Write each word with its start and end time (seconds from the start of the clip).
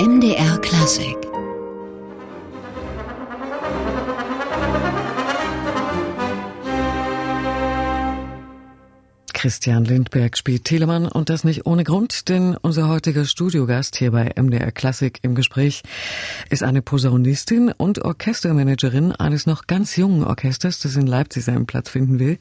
MDR 0.00 0.56
Klassik 0.62 1.29
Christian 9.40 9.86
Lindberg 9.86 10.36
spielt 10.36 10.66
Telemann 10.66 11.08
und 11.08 11.30
das 11.30 11.44
nicht 11.44 11.64
ohne 11.64 11.82
Grund, 11.82 12.28
denn 12.28 12.58
unser 12.60 12.88
heutiger 12.88 13.24
Studiogast 13.24 13.96
hier 13.96 14.10
bei 14.10 14.34
MDR 14.36 14.70
Klassik 14.70 15.20
im 15.22 15.34
Gespräch 15.34 15.82
ist 16.50 16.62
eine 16.62 16.82
Posaunistin 16.82 17.72
und 17.74 18.04
Orchestermanagerin 18.04 19.12
eines 19.12 19.46
noch 19.46 19.66
ganz 19.66 19.96
jungen 19.96 20.24
Orchesters, 20.24 20.80
das 20.80 20.94
in 20.94 21.06
Leipzig 21.06 21.46
seinen 21.46 21.64
Platz 21.64 21.88
finden 21.88 22.18
will 22.18 22.36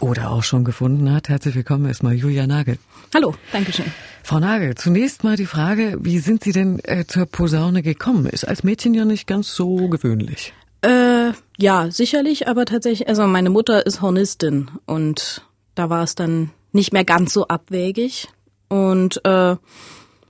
oder 0.00 0.30
auch 0.30 0.42
schon 0.42 0.64
gefunden 0.64 1.12
hat. 1.12 1.28
Herzlich 1.28 1.56
willkommen 1.56 1.84
erstmal 1.84 2.14
Julia 2.14 2.46
Nagel. 2.46 2.78
Hallo, 3.14 3.34
Dankeschön. 3.52 3.92
Frau 4.22 4.38
Nagel, 4.38 4.76
zunächst 4.76 5.24
mal 5.24 5.36
die 5.36 5.44
Frage, 5.44 5.98
wie 6.00 6.20
sind 6.20 6.42
Sie 6.42 6.52
denn 6.52 6.80
äh, 6.84 7.04
zur 7.06 7.26
Posaune 7.26 7.82
gekommen? 7.82 8.24
Ist 8.24 8.48
als 8.48 8.64
Mädchen 8.64 8.94
ja 8.94 9.04
nicht 9.04 9.26
ganz 9.26 9.54
so 9.54 9.88
gewöhnlich. 9.88 10.54
Äh, 10.80 11.32
ja, 11.58 11.90
sicherlich, 11.90 12.48
aber 12.48 12.64
tatsächlich, 12.64 13.08
also 13.08 13.26
meine 13.26 13.50
Mutter 13.50 13.84
ist 13.84 14.00
Hornistin 14.00 14.70
und 14.86 15.42
da 15.80 15.88
war 15.88 16.02
es 16.02 16.14
dann 16.14 16.50
nicht 16.72 16.92
mehr 16.92 17.04
ganz 17.04 17.32
so 17.32 17.48
abwegig. 17.48 18.28
Und 18.68 19.24
äh, 19.24 19.56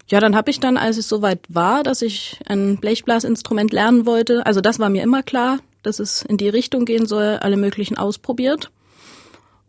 ja, 0.07 0.21
dann 0.21 0.37
habe 0.37 0.51
ich 0.51 0.61
dann, 0.61 0.77
als 0.77 0.97
es 0.97 1.09
soweit 1.09 1.41
war, 1.49 1.83
dass 1.83 2.03
ich 2.03 2.39
ein 2.47 2.77
Blechblasinstrument 2.77 3.73
lernen 3.73 4.07
wollte, 4.07 4.47
also 4.47 4.61
das 4.61 4.79
war 4.79 4.91
mir 4.91 5.03
immer 5.03 5.25
klar, 5.25 5.59
dass 5.83 5.99
es 5.99 6.23
in 6.23 6.37
die 6.37 6.49
Richtung 6.49 6.85
gehen 6.85 7.05
soll, 7.05 7.39
alle 7.41 7.57
möglichen 7.57 7.99
ausprobiert 7.99 8.71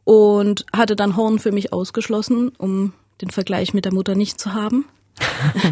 und 0.03 0.67
hatte 0.71 0.95
dann 0.95 1.15
Horn 1.15 1.39
für 1.39 1.51
mich 1.51 1.73
ausgeschlossen, 1.73 2.49
um 2.59 2.93
den 3.21 3.31
Vergleich 3.31 3.73
mit 3.73 3.85
der 3.85 3.93
Mutter 3.93 4.13
nicht 4.13 4.39
zu 4.39 4.53
haben. 4.53 4.85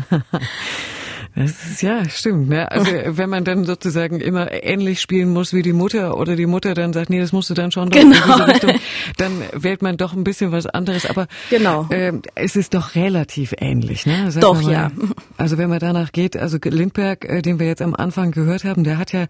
Das 1.35 1.51
ist, 1.51 1.81
ja, 1.81 2.07
stimmt. 2.09 2.49
Ne? 2.49 2.71
Also 2.71 2.91
wenn 3.05 3.29
man 3.29 3.43
dann 3.43 3.65
sozusagen 3.65 4.19
immer 4.19 4.51
ähnlich 4.51 4.99
spielen 4.99 5.29
muss 5.29 5.53
wie 5.53 5.61
die 5.61 5.73
Mutter 5.73 6.17
oder 6.17 6.35
die 6.35 6.45
Mutter 6.45 6.73
dann 6.73 6.93
sagt, 6.93 7.09
nee, 7.09 7.19
das 7.19 7.31
musst 7.31 7.49
du 7.49 7.53
dann 7.53 7.71
schon 7.71 7.89
genau. 7.89 8.15
in 8.15 8.21
diese 8.23 8.47
Richtung, 8.47 8.71
dann 9.17 9.43
wählt 9.53 9.81
man 9.81 9.97
doch 9.97 10.13
ein 10.13 10.23
bisschen 10.23 10.51
was 10.51 10.65
anderes. 10.65 11.05
Aber 11.05 11.27
genau. 11.49 11.87
äh, 11.89 12.13
es 12.35 12.55
ist 12.55 12.73
doch 12.73 12.95
relativ 12.95 13.53
ähnlich. 13.59 14.05
Ne? 14.05 14.31
Sag 14.31 14.41
doch, 14.41 14.61
mal, 14.61 14.71
ja. 14.71 14.91
Also 15.37 15.57
wenn 15.57 15.69
man 15.69 15.79
danach 15.79 16.11
geht, 16.11 16.35
also 16.35 16.57
Lindberg, 16.61 17.25
äh, 17.25 17.41
den 17.41 17.59
wir 17.59 17.67
jetzt 17.67 17.81
am 17.81 17.95
Anfang 17.95 18.31
gehört 18.31 18.63
haben, 18.63 18.83
der 18.83 18.97
hat 18.97 19.13
ja 19.13 19.27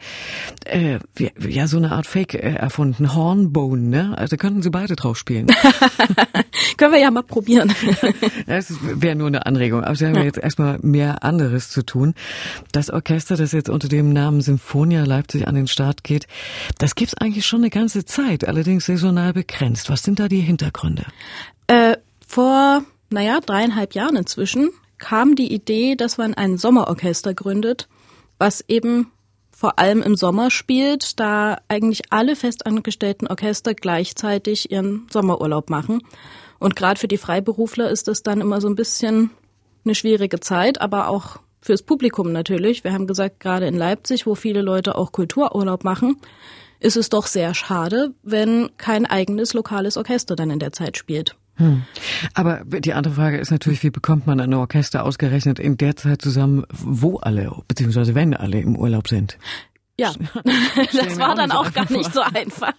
äh, 0.66 1.00
ja 1.40 1.68
so 1.68 1.78
eine 1.78 1.92
Art 1.92 2.08
Fake 2.08 2.34
äh, 2.34 2.56
erfunden, 2.56 3.14
Hornbone. 3.14 3.82
Ne? 3.82 4.18
Also 4.18 4.38
könnten 4.38 4.62
Sie 4.62 4.70
beide 4.70 4.96
drauf 4.96 5.18
spielen. 5.18 5.48
Können 6.78 6.94
wir 6.94 7.00
ja 7.00 7.12
mal 7.12 7.24
probieren. 7.24 7.74
Das 8.48 8.74
wäre 8.82 9.16
nur 9.16 9.28
eine 9.28 9.46
Anregung. 9.46 9.84
Aber 9.84 9.96
Sie 9.96 10.06
haben 10.06 10.16
ja 10.16 10.24
jetzt 10.24 10.38
erstmal 10.38 10.80
mehr 10.82 11.24
anderes 11.24 11.70
zu 11.70 11.84
tun. 11.84 11.89
Das 12.72 12.90
Orchester, 12.90 13.38
das 13.38 13.52
jetzt 13.52 13.70
unter 13.70 13.88
dem 13.88 14.14
Namen 14.14 14.42
Symphonia 14.42 15.04
Leipzig 15.04 15.48
an 15.48 15.56
den 15.56 15.68
Start 15.68 16.04
geht, 16.04 16.28
das 16.78 16.96
gibt's 16.96 17.16
eigentlich 17.16 17.46
schon 17.46 17.62
eine 17.62 17.70
ganze 17.70 18.06
Zeit, 18.06 18.48
allerdings 18.48 18.86
saisonal 18.86 19.34
begrenzt. 19.34 19.90
Was 19.90 20.04
sind 20.04 20.20
da 20.20 20.28
die 20.28 20.42
Hintergründe? 20.42 21.06
Äh, 21.68 21.98
vor, 22.26 22.84
naja, 23.10 23.40
dreieinhalb 23.40 23.96
Jahren 23.96 24.16
inzwischen 24.16 24.70
kam 24.98 25.36
die 25.36 25.54
Idee, 25.54 25.96
dass 25.96 26.18
man 26.18 26.34
ein 26.34 26.58
Sommerorchester 26.58 27.34
gründet, 27.34 27.88
was 28.38 28.64
eben 28.68 29.12
vor 29.60 29.78
allem 29.78 30.02
im 30.02 30.16
Sommer 30.16 30.52
spielt, 30.52 31.20
da 31.20 31.58
eigentlich 31.68 32.14
alle 32.14 32.38
festangestellten 32.38 33.28
Orchester 33.28 33.74
gleichzeitig 33.74 34.72
ihren 34.72 35.08
Sommerurlaub 35.12 35.70
machen. 35.70 36.02
Und 36.60 36.78
gerade 36.78 36.98
für 36.98 37.10
die 37.10 37.18
Freiberufler 37.18 37.90
ist 37.90 38.08
das 38.08 38.24
dann 38.24 38.40
immer 38.40 38.62
so 38.62 38.70
ein 38.70 38.76
bisschen 38.76 39.32
eine 39.84 39.96
schwierige 39.96 40.40
Zeit, 40.40 40.80
aber 40.80 41.10
auch 41.10 41.40
fürs 41.62 41.84
Publikum 41.84 42.32
natürlich. 42.32 42.84
Wir 42.84 42.94
haben 42.94 43.08
gesagt, 43.08 43.40
gerade 43.40 43.68
in 43.68 43.76
Leipzig, 43.76 44.26
wo 44.26 44.36
viele 44.36 44.62
Leute 44.62 44.96
auch 44.96 45.12
Kultururlaub 45.12 45.84
machen, 45.84 46.18
ist 46.80 46.98
es 46.98 47.10
doch 47.10 47.28
sehr 47.28 47.54
schade, 47.54 48.14
wenn 48.24 48.70
kein 48.78 49.06
eigenes 49.06 49.54
lokales 49.54 49.98
Orchester 49.98 50.36
dann 50.36 50.50
in 50.50 50.60
der 50.60 50.72
Zeit 50.72 50.98
spielt. 50.98 51.36
Hm. 51.56 51.84
Aber 52.34 52.62
die 52.66 52.94
andere 52.94 53.14
Frage 53.16 53.38
ist 53.38 53.52
natürlich, 53.52 53.84
wie 53.84 53.90
bekommt 53.90 54.26
man 54.26 54.40
ein 54.40 54.54
Orchester 54.54 55.04
ausgerechnet 55.04 55.60
in 55.60 55.76
der 55.76 55.98
Zeit 55.98 56.22
zusammen, 56.22 56.64
wo 56.72 57.18
alle, 57.18 57.52
beziehungsweise 57.68 58.16
wenn 58.16 58.34
alle 58.34 58.62
im 58.62 58.78
Urlaub 58.78 59.10
sind? 59.10 59.38
Ja, 59.98 60.14
das 60.94 61.20
war 61.20 61.36
dann 61.36 61.52
auch 61.52 61.74
gar 61.74 61.92
nicht 61.92 62.14
so 62.14 62.22
einfach. 62.22 62.74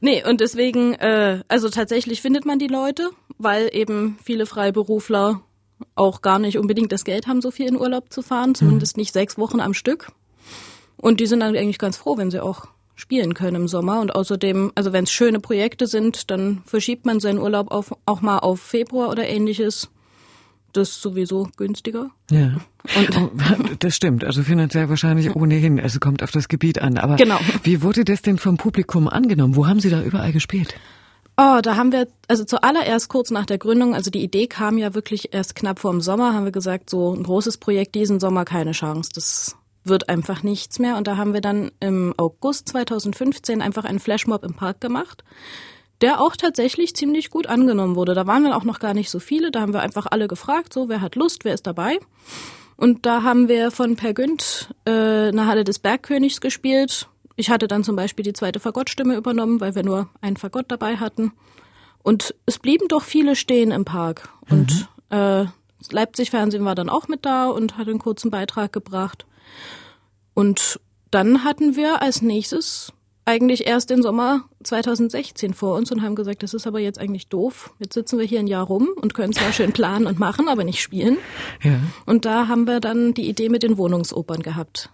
Nee, 0.00 0.22
und 0.28 0.42
deswegen, 0.42 0.92
äh, 0.94 1.42
also 1.48 1.70
tatsächlich 1.70 2.20
findet 2.20 2.44
man 2.44 2.58
die 2.58 2.66
Leute, 2.66 3.10
weil 3.38 3.70
eben 3.72 4.18
viele 4.22 4.44
Freiberufler 4.44 5.40
auch 5.94 6.22
gar 6.22 6.38
nicht 6.38 6.58
unbedingt 6.58 6.92
das 6.92 7.04
Geld 7.04 7.26
haben, 7.26 7.42
so 7.42 7.50
viel 7.50 7.66
in 7.66 7.76
Urlaub 7.76 8.12
zu 8.12 8.22
fahren, 8.22 8.54
zumindest 8.54 8.96
nicht 8.96 9.12
sechs 9.12 9.38
Wochen 9.38 9.60
am 9.60 9.74
Stück. 9.74 10.12
Und 10.96 11.20
die 11.20 11.26
sind 11.26 11.40
dann 11.40 11.56
eigentlich 11.56 11.78
ganz 11.78 11.96
froh, 11.96 12.16
wenn 12.16 12.30
sie 12.30 12.42
auch 12.42 12.66
spielen 12.94 13.34
können 13.34 13.56
im 13.56 13.68
Sommer. 13.68 14.00
Und 14.00 14.14
außerdem, 14.14 14.72
also 14.74 14.92
wenn 14.92 15.04
es 15.04 15.12
schöne 15.12 15.40
Projekte 15.40 15.86
sind, 15.86 16.30
dann 16.30 16.62
verschiebt 16.64 17.04
man 17.04 17.20
seinen 17.20 17.38
Urlaub 17.38 17.70
auf, 17.70 17.94
auch 18.06 18.22
mal 18.22 18.38
auf 18.38 18.60
Februar 18.60 19.10
oder 19.10 19.28
ähnliches. 19.28 19.90
Das 20.72 20.90
ist 20.90 21.02
sowieso 21.02 21.48
günstiger. 21.56 22.10
Ja. 22.30 22.56
Und 22.96 23.16
oh, 23.16 23.30
das 23.78 23.96
stimmt. 23.96 24.24
Also 24.24 24.42
finanziell 24.42 24.88
wahrscheinlich 24.88 25.34
ohnehin. 25.34 25.80
Also 25.80 26.00
kommt 26.00 26.22
auf 26.22 26.30
das 26.30 26.48
Gebiet 26.48 26.80
an. 26.80 26.98
Aber 26.98 27.16
genau. 27.16 27.38
wie 27.62 27.82
wurde 27.82 28.04
das 28.04 28.22
denn 28.22 28.38
vom 28.38 28.56
Publikum 28.56 29.08
angenommen? 29.08 29.56
Wo 29.56 29.66
haben 29.66 29.80
Sie 29.80 29.90
da 29.90 30.02
überall 30.02 30.32
gespielt? 30.32 30.74
Oh, 31.38 31.60
da 31.62 31.76
haben 31.76 31.92
wir, 31.92 32.08
also 32.28 32.44
zuallererst 32.44 33.10
kurz 33.10 33.30
nach 33.30 33.44
der 33.44 33.58
Gründung, 33.58 33.94
also 33.94 34.10
die 34.10 34.22
Idee 34.22 34.46
kam 34.46 34.78
ja 34.78 34.94
wirklich 34.94 35.34
erst 35.34 35.54
knapp 35.54 35.78
vor 35.78 35.90
dem 35.90 36.00
Sommer, 36.00 36.32
haben 36.32 36.46
wir 36.46 36.52
gesagt, 36.52 36.88
so 36.88 37.14
ein 37.14 37.22
großes 37.22 37.58
Projekt 37.58 37.94
diesen 37.94 38.20
Sommer 38.20 38.46
keine 38.46 38.72
Chance. 38.72 39.10
Das 39.14 39.54
wird 39.84 40.08
einfach 40.08 40.42
nichts 40.42 40.78
mehr. 40.78 40.96
Und 40.96 41.06
da 41.06 41.18
haben 41.18 41.34
wir 41.34 41.42
dann 41.42 41.70
im 41.78 42.14
August 42.16 42.70
2015 42.70 43.60
einfach 43.60 43.84
einen 43.84 44.00
Flashmob 44.00 44.44
im 44.44 44.54
Park 44.54 44.80
gemacht, 44.80 45.24
der 46.00 46.22
auch 46.22 46.36
tatsächlich 46.36 46.96
ziemlich 46.96 47.28
gut 47.28 47.46
angenommen 47.46 47.96
wurde. 47.96 48.14
Da 48.14 48.26
waren 48.26 48.42
wir 48.42 48.56
auch 48.56 48.64
noch 48.64 48.78
gar 48.78 48.94
nicht 48.94 49.10
so 49.10 49.18
viele, 49.18 49.50
da 49.50 49.60
haben 49.60 49.74
wir 49.74 49.80
einfach 49.80 50.06
alle 50.10 50.28
gefragt, 50.28 50.72
so 50.72 50.88
wer 50.88 51.02
hat 51.02 51.16
Lust, 51.16 51.44
wer 51.44 51.52
ist 51.52 51.66
dabei. 51.66 51.98
Und 52.76 53.04
da 53.04 53.22
haben 53.22 53.48
wir 53.48 53.70
von 53.70 53.96
Per 53.96 54.14
Günd 54.14 54.70
äh, 54.86 54.90
eine 54.90 55.46
Halle 55.46 55.64
des 55.64 55.78
Bergkönigs 55.78 56.40
gespielt 56.40 57.08
ich 57.36 57.50
hatte 57.50 57.68
dann 57.68 57.84
zum 57.84 57.96
Beispiel 57.96 58.24
die 58.24 58.32
zweite 58.32 58.60
Fagottstimme 58.60 59.14
übernommen, 59.14 59.60
weil 59.60 59.74
wir 59.74 59.82
nur 59.82 60.08
einen 60.20 60.36
Fagott 60.36 60.66
dabei 60.68 60.96
hatten. 60.96 61.32
Und 62.02 62.34
es 62.46 62.58
blieben 62.58 62.88
doch 62.88 63.02
viele 63.02 63.36
stehen 63.36 63.70
im 63.70 63.84
Park. 63.84 64.28
Mhm. 64.48 64.58
Und 64.58 64.88
äh, 65.10 65.46
Leipzig 65.90 66.30
Fernsehen 66.30 66.64
war 66.64 66.74
dann 66.74 66.88
auch 66.88 67.08
mit 67.08 67.24
da 67.26 67.48
und 67.48 67.76
hat 67.76 67.88
einen 67.88 67.98
kurzen 67.98 68.30
Beitrag 68.30 68.72
gebracht. 68.72 69.26
Und 70.34 70.80
dann 71.10 71.44
hatten 71.44 71.76
wir 71.76 72.02
als 72.02 72.22
nächstes 72.22 72.92
eigentlich 73.24 73.66
erst 73.66 73.90
den 73.90 74.02
Sommer 74.02 74.44
2016 74.62 75.52
vor 75.52 75.74
uns 75.74 75.90
und 75.90 76.02
haben 76.02 76.14
gesagt, 76.14 76.42
das 76.42 76.54
ist 76.54 76.66
aber 76.66 76.78
jetzt 76.78 76.98
eigentlich 76.98 77.28
doof. 77.28 77.74
Jetzt 77.80 77.94
sitzen 77.94 78.18
wir 78.18 78.24
hier 78.24 78.38
ein 78.38 78.46
Jahr 78.46 78.64
rum 78.64 78.90
und 79.00 79.14
können 79.14 79.32
zwar 79.32 79.52
schön 79.52 79.72
planen 79.72 80.06
und 80.06 80.18
machen, 80.18 80.48
aber 80.48 80.62
nicht 80.62 80.80
spielen. 80.80 81.18
Ja. 81.62 81.80
Und 82.06 82.24
da 82.24 82.46
haben 82.48 82.66
wir 82.66 82.80
dann 82.80 83.14
die 83.14 83.28
Idee 83.28 83.48
mit 83.48 83.64
den 83.64 83.78
Wohnungsopern 83.78 84.42
gehabt. 84.42 84.90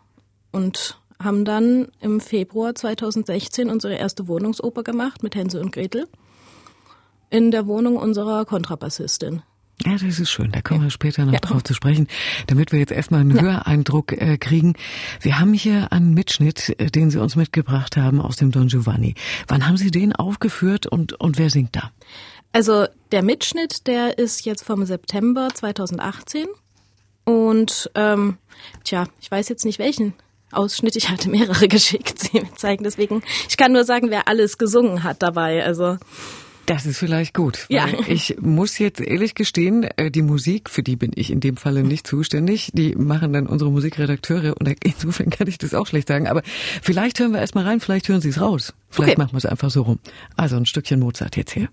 Und 0.51 0.99
haben 1.25 1.45
dann 1.45 1.89
im 2.01 2.21
Februar 2.21 2.75
2016 2.75 3.71
unsere 3.71 3.95
erste 3.95 4.29
Wohnungsoper 4.29 4.83
gemacht 4.83 5.23
mit 5.23 5.35
Hänsel 5.35 5.63
und 5.63 5.73
Gretel 5.73 6.09
in 7.31 7.51
der 7.51 7.67
Wohnung 7.67 7.97
unserer 7.97 8.45
Kontrabassistin. 8.45 9.43
Ja, 9.85 9.93
das 9.93 10.21
ist 10.21 10.31
schön. 10.31 10.53
Da 10.53 10.61
kommen 10.61 10.83
wir 10.83 10.91
später 10.91 11.25
noch 11.25 11.33
ja. 11.33 11.41
drauf 11.41 11.65
zu 11.65 11.75
sprechen, 11.75 12.07
damit 12.47 12.73
wir 12.73 12.79
jetzt 12.79 12.93
erstmal 12.93 13.21
einen 13.21 13.35
ja. 13.35 13.43
Höreindruck 13.43 14.13
äh, 14.13 14.37
kriegen. 14.39 14.75
Wir 15.21 15.41
haben 15.41 15.55
hier 15.55 15.93
einen 15.93 16.15
Mitschnitt, 16.15 16.75
äh, 16.79 16.87
den 16.87 17.11
Sie 17.11 17.19
uns 17.19 17.35
mitgebracht 17.37 17.97
haben 17.97 18.21
aus 18.21 18.37
dem 18.37 18.53
Don 18.53 18.69
Giovanni. 18.69 19.15
Wann 19.49 19.67
haben 19.67 19.77
Sie 19.77 19.91
den 19.91 20.15
aufgeführt 20.15 20.87
und, 20.87 21.15
und 21.15 21.39
wer 21.39 21.51
singt 21.51 21.75
da? 21.75 21.91
Also 22.53 22.87
der 23.13 23.23
Mitschnitt, 23.23 23.87
der 23.87 24.19
ist 24.19 24.45
jetzt 24.45 24.63
vom 24.63 24.85
September 24.85 25.49
2018 25.53 26.47
und 27.25 27.91
ähm, 27.95 28.37
tja, 28.85 29.09
ich 29.21 29.31
weiß 29.31 29.49
jetzt 29.49 29.65
nicht 29.65 29.79
welchen 29.79 30.13
Ausschnitt. 30.53 30.97
Ich 30.97 31.09
hatte 31.09 31.29
mehrere 31.31 31.69
geschickt, 31.69 32.19
sie 32.19 32.41
mir 32.41 32.55
zeigen. 32.55 32.85
Deswegen, 32.85 33.23
ich 33.49 33.57
kann 33.57 33.73
nur 33.73 33.85
sagen, 33.85 34.11
wer 34.11 34.29
alles 34.29 34.59
gesungen 34.59 35.03
hat 35.03 35.23
dabei. 35.23 35.65
Also 35.65 35.99
das 36.67 36.87
ist 36.87 36.99
vielleicht 36.99 37.35
gut. 37.35 37.67
ja. 37.69 37.87
Ich 38.07 38.37
muss 38.41 38.79
jetzt 38.79 39.01
ehrlich 39.01 39.35
gestehen, 39.35 39.83
äh, 39.97 40.11
die 40.11 40.23
Musik, 40.23 40.71
für 40.71 40.83
die 40.83 40.97
bin 40.97 41.11
ich 41.15 41.31
in 41.31 41.41
dem 41.41 41.57
Falle 41.57 41.83
nicht 41.83 42.07
zuständig. 42.07 42.71
Die 42.73 42.95
machen 42.95 43.33
dann 43.33 43.47
unsere 43.47 43.71
Musikredakteure 43.71 44.55
und 44.59 44.73
insofern 44.85 45.31
kann 45.31 45.49
ich 45.49 45.59
das 45.59 45.75
auch 45.75 45.87
schlecht 45.87 46.09
sagen. 46.09 46.29
Aber 46.29 46.43
vielleicht 46.81 47.19
hören 47.19 47.33
wir 47.33 47.41
erstmal 47.41 47.65
rein, 47.65 47.81
vielleicht 47.81 48.09
hören 48.09 48.21
Sie 48.21 48.29
es 48.29 48.41
raus. 48.41 48.75
Vielleicht 48.91 49.15
okay. 49.15 49.23
machen 49.23 49.33
wir 49.33 49.39
es 49.39 49.47
einfach 49.47 49.71
so 49.71 49.83
rum. 49.83 49.99
Also 50.37 50.57
ein 50.57 50.67
Stückchen 50.67 51.01
Mozart 51.01 51.37
jetzt 51.37 51.53
hier. 51.53 51.69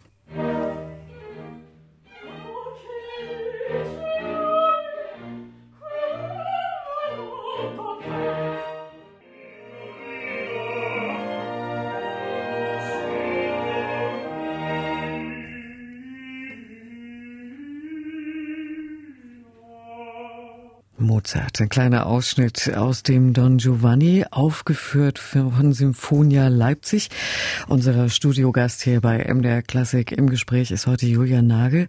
Mozart, 20.99 21.59
ein 21.61 21.69
kleiner 21.69 22.05
Ausschnitt 22.05 22.73
aus 22.75 23.03
dem 23.03 23.33
Don 23.33 23.57
Giovanni, 23.57 24.25
aufgeführt 24.29 25.19
von 25.19 25.73
Symphonia 25.73 26.47
Leipzig. 26.47 27.09
Unser 27.67 28.09
Studiogast 28.09 28.81
hier 28.81 29.01
bei 29.01 29.23
MDR 29.31 29.61
Klassik 29.61 30.11
im 30.11 30.29
Gespräch 30.29 30.71
ist 30.71 30.87
heute 30.87 31.05
Julia 31.05 31.41
Nagel, 31.41 31.87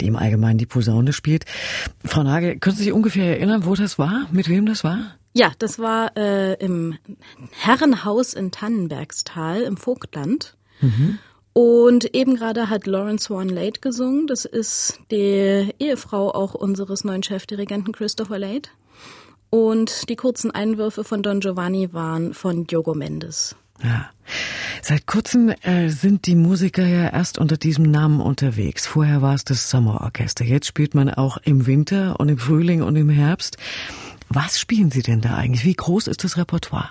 die 0.00 0.06
im 0.06 0.16
Allgemeinen 0.16 0.58
die 0.58 0.66
Posaune 0.66 1.12
spielt. 1.12 1.44
Frau 2.04 2.22
Nagel, 2.22 2.58
können 2.58 2.76
Sie 2.76 2.84
sich 2.84 2.92
ungefähr 2.92 3.36
erinnern, 3.36 3.64
wo 3.64 3.74
das 3.74 3.98
war? 3.98 4.26
Mit 4.32 4.48
wem 4.48 4.66
das 4.66 4.84
war? 4.84 5.16
Ja, 5.34 5.52
das 5.58 5.78
war 5.78 6.16
äh, 6.16 6.54
im 6.54 6.96
Herrenhaus 7.52 8.34
in 8.34 8.50
Tannenbergstal 8.50 9.62
im 9.62 9.76
Vogtland. 9.76 10.56
Mhm. 10.80 11.18
Und 11.58 12.14
eben 12.14 12.36
gerade 12.36 12.70
hat 12.70 12.86
Lawrence 12.86 13.24
Swan 13.24 13.48
Late 13.48 13.80
gesungen. 13.80 14.28
Das 14.28 14.44
ist 14.44 15.00
die 15.10 15.74
Ehefrau 15.80 16.30
auch 16.32 16.54
unseres 16.54 17.02
neuen 17.02 17.24
Chefdirigenten 17.24 17.92
Christopher 17.92 18.38
Late. 18.38 18.70
Und 19.50 20.08
die 20.08 20.14
kurzen 20.14 20.52
Einwürfe 20.52 21.02
von 21.02 21.20
Don 21.20 21.40
Giovanni 21.40 21.92
waren 21.92 22.32
von 22.32 22.68
Diogo 22.68 22.94
Mendes. 22.94 23.56
Ja. 23.82 24.08
Seit 24.82 25.06
kurzem 25.06 25.48
äh, 25.48 25.88
sind 25.88 26.26
die 26.26 26.36
Musiker 26.36 26.86
ja 26.86 27.08
erst 27.08 27.38
unter 27.38 27.56
diesem 27.56 27.90
Namen 27.90 28.20
unterwegs. 28.20 28.86
Vorher 28.86 29.20
war 29.20 29.34
es 29.34 29.42
das 29.42 29.68
Sommerorchester. 29.68 30.44
Jetzt 30.44 30.68
spielt 30.68 30.94
man 30.94 31.12
auch 31.12 31.38
im 31.38 31.66
Winter 31.66 32.20
und 32.20 32.28
im 32.28 32.38
Frühling 32.38 32.82
und 32.82 32.94
im 32.94 33.08
Herbst. 33.08 33.56
Was 34.28 34.60
spielen 34.60 34.92
Sie 34.92 35.02
denn 35.02 35.22
da 35.22 35.34
eigentlich? 35.34 35.64
Wie 35.64 35.74
groß 35.74 36.06
ist 36.06 36.22
das 36.22 36.36
Repertoire? 36.36 36.90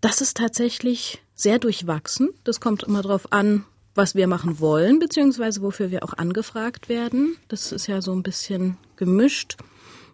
Das 0.00 0.22
ist 0.22 0.38
tatsächlich 0.38 1.20
sehr 1.36 1.60
durchwachsen. 1.60 2.30
Das 2.42 2.60
kommt 2.60 2.82
immer 2.82 3.02
darauf 3.02 3.32
an, 3.32 3.64
was 3.94 4.14
wir 4.14 4.26
machen 4.26 4.58
wollen, 4.58 4.98
beziehungsweise 4.98 5.62
wofür 5.62 5.90
wir 5.90 6.02
auch 6.02 6.14
angefragt 6.14 6.88
werden. 6.88 7.36
Das 7.48 7.70
ist 7.70 7.86
ja 7.86 8.02
so 8.02 8.12
ein 8.12 8.22
bisschen 8.22 8.76
gemischt. 8.96 9.56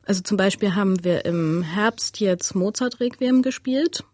Also 0.05 0.21
zum 0.21 0.37
Beispiel 0.37 0.75
haben 0.75 1.03
wir 1.05 1.25
im 1.25 1.63
Herbst 1.63 2.21
jetzt 2.21 2.55
Mozart-Requiem 2.55 3.43
gespielt. 3.43 4.05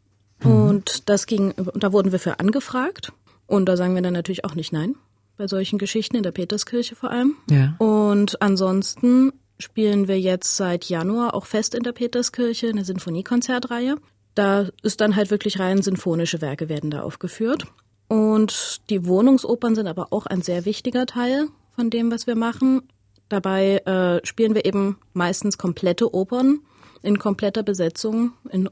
Mhm. 0.45 0.51
Und 0.51 1.09
das 1.09 1.27
ging, 1.27 1.55
da 1.75 1.93
wurden 1.93 2.13
wir 2.13 2.19
für 2.19 2.39
angefragt. 2.39 3.13
Und 3.47 3.67
da 3.67 3.77
sagen 3.77 3.95
wir 3.95 4.03
dann 4.03 4.13
natürlich 4.13 4.45
auch 4.45 4.55
nicht 4.55 4.73
nein. 4.73 4.95
Bei 5.37 5.49
solchen 5.49 5.79
Geschichten 5.79 6.17
in 6.17 6.23
der 6.23 6.33
Peterskirche 6.33 6.95
vor 6.95 7.11
allem. 7.11 7.37
Ja. 7.49 7.75
Und 7.79 8.43
ansonsten 8.43 9.33
spielen 9.59 10.09
wir 10.09 10.21
jetzt 10.21 10.57
seit 10.57 10.85
Januar 10.85 11.35
auch 11.35 11.47
fest 11.47 11.75
in 11.75 11.83
der 11.83 11.93
Peterskirche 11.93 12.69
eine 12.69 12.85
Sinfoniekonzertreihe. 12.85 13.97
Da 14.38 14.69
ist 14.85 15.00
dann 15.00 15.17
halt 15.17 15.32
wirklich 15.32 15.58
rein 15.58 15.82
sinfonische 15.82 16.40
Werke 16.40 16.69
werden 16.69 16.93
da 16.93 17.02
aufgeführt. 17.02 17.64
Und 18.06 18.82
die 18.88 19.05
Wohnungsopern 19.05 19.75
sind 19.75 19.88
aber 19.88 20.12
auch 20.12 20.26
ein 20.26 20.43
sehr 20.43 20.64
wichtiger 20.64 21.06
Teil 21.06 21.49
von 21.75 21.90
dem, 21.90 22.12
was 22.12 22.29
wir 22.29 22.37
machen. 22.37 22.82
Dabei 23.29 23.79
äh, 23.79 24.25
spielen 24.25 24.55
wir 24.55 24.64
eben 24.64 24.96
meistens 25.12 25.58
komplette 25.58 26.14
Opern 26.14 26.61
in 27.02 27.19
kompletter 27.19 27.64
Besetzung 27.64 28.31
in 28.49 28.70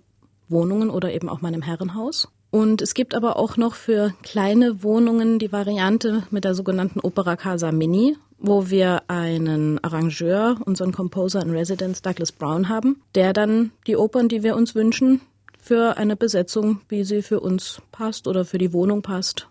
Wohnungen 0.49 0.89
oder 0.89 1.13
eben 1.13 1.29
auch 1.29 1.41
mal 1.41 1.53
im 1.53 1.63
Herrenhaus. 1.63 2.29
Und 2.53 2.81
es 2.81 2.95
gibt 2.95 3.17
aber 3.17 3.37
auch 3.37 3.57
noch 3.57 3.75
für 3.75 4.15
kleine 4.23 4.85
Wohnungen 4.85 5.41
die 5.41 5.51
Variante 5.51 6.29
mit 6.31 6.45
der 6.45 6.55
sogenannten 6.55 7.01
Opera 7.01 7.35
Casa 7.35 7.73
Mini, 7.73 8.17
wo 8.39 8.71
wir 8.71 9.03
einen 9.09 9.83
Arrangeur, 9.83 10.59
unseren 10.65 10.93
Composer 10.93 11.43
in 11.43 11.51
Residence 11.51 12.03
Douglas 12.03 12.31
Brown 12.31 12.69
haben, 12.69 13.03
der 13.17 13.33
dann 13.33 13.73
die 13.89 13.97
Opern, 13.97 14.29
die 14.29 14.45
wir 14.45 14.55
uns 14.55 14.77
wünschen, 14.77 15.21
für 15.67 15.97
eine 15.97 16.15
Besetzung, 16.17 16.81
wie 16.89 17.03
sie 17.03 17.23
für 17.23 17.41
uns 17.41 17.83
passt 17.91 18.29
oder 18.29 18.45
für 18.45 18.59
die 18.59 18.73
Wohnung 18.73 19.03
passt, 19.03 19.49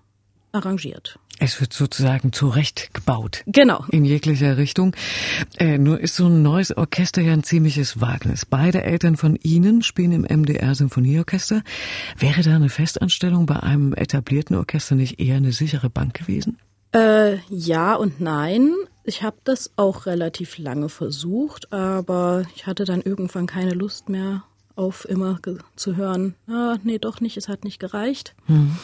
arrangiert. 0.54 1.20
Es 1.40 1.60
wird 1.60 1.74
sozusagen 1.74 2.32
zurechtgebaut. 2.32 3.44
Genau. 3.46 3.84
In 3.90 4.06
jeglicher 4.06 4.56
Richtung. 4.56 4.96
Äh, 5.58 5.78
nur 5.78 6.00
ist 6.00 6.16
so 6.16 6.28
ein 6.28 6.42
neues 6.42 6.76
Orchester 6.76 7.22
ja 7.22 7.34
ein 7.34 7.44
ziemliches 7.44 8.00
Wagnis. 8.00 8.46
Beide 8.46 8.84
Eltern 8.84 9.18
von 9.18 9.36
Ihnen 9.44 9.84
spielen 9.84 10.14
im 10.14 10.22
MDR 10.22 10.74
Symphonieorchester. 10.74 11.62
Wäre 12.18 12.42
da 12.42 12.56
eine 12.56 12.70
Festanstellung 12.70 13.46
bei 13.46 13.60
einem 13.60 13.94
etablierten 13.94 14.56
Orchester 14.56 14.96
nicht 14.96 15.20
eher 15.20 15.36
eine 15.36 15.52
sichere 15.52 15.90
Bank 15.90 16.14
gewesen? 16.14 16.58
Äh, 16.94 17.40
ja 17.50 17.96
und 17.96 18.22
nein. 18.22 18.74
Ich 19.04 19.22
habe 19.22 19.36
das 19.44 19.72
auch 19.76 20.06
relativ 20.06 20.58
lange 20.58 20.88
versucht, 20.88 21.74
aber 21.74 22.46
ich 22.56 22.66
hatte 22.68 22.86
dann 22.86 23.02
irgendwann 23.02 23.48
keine 23.48 23.74
Lust 23.74 24.08
mehr 24.08 24.44
auf 24.76 25.08
immer 25.08 25.40
zu 25.76 25.96
hören, 25.96 26.36
ah, 26.48 26.78
nee, 26.84 27.00
doch 27.00 27.22
nicht, 27.22 27.38
es 27.38 27.48
hat 27.48 27.64
nicht 27.64 27.80
gereicht. 27.80 28.36
Hm. 28.48 28.76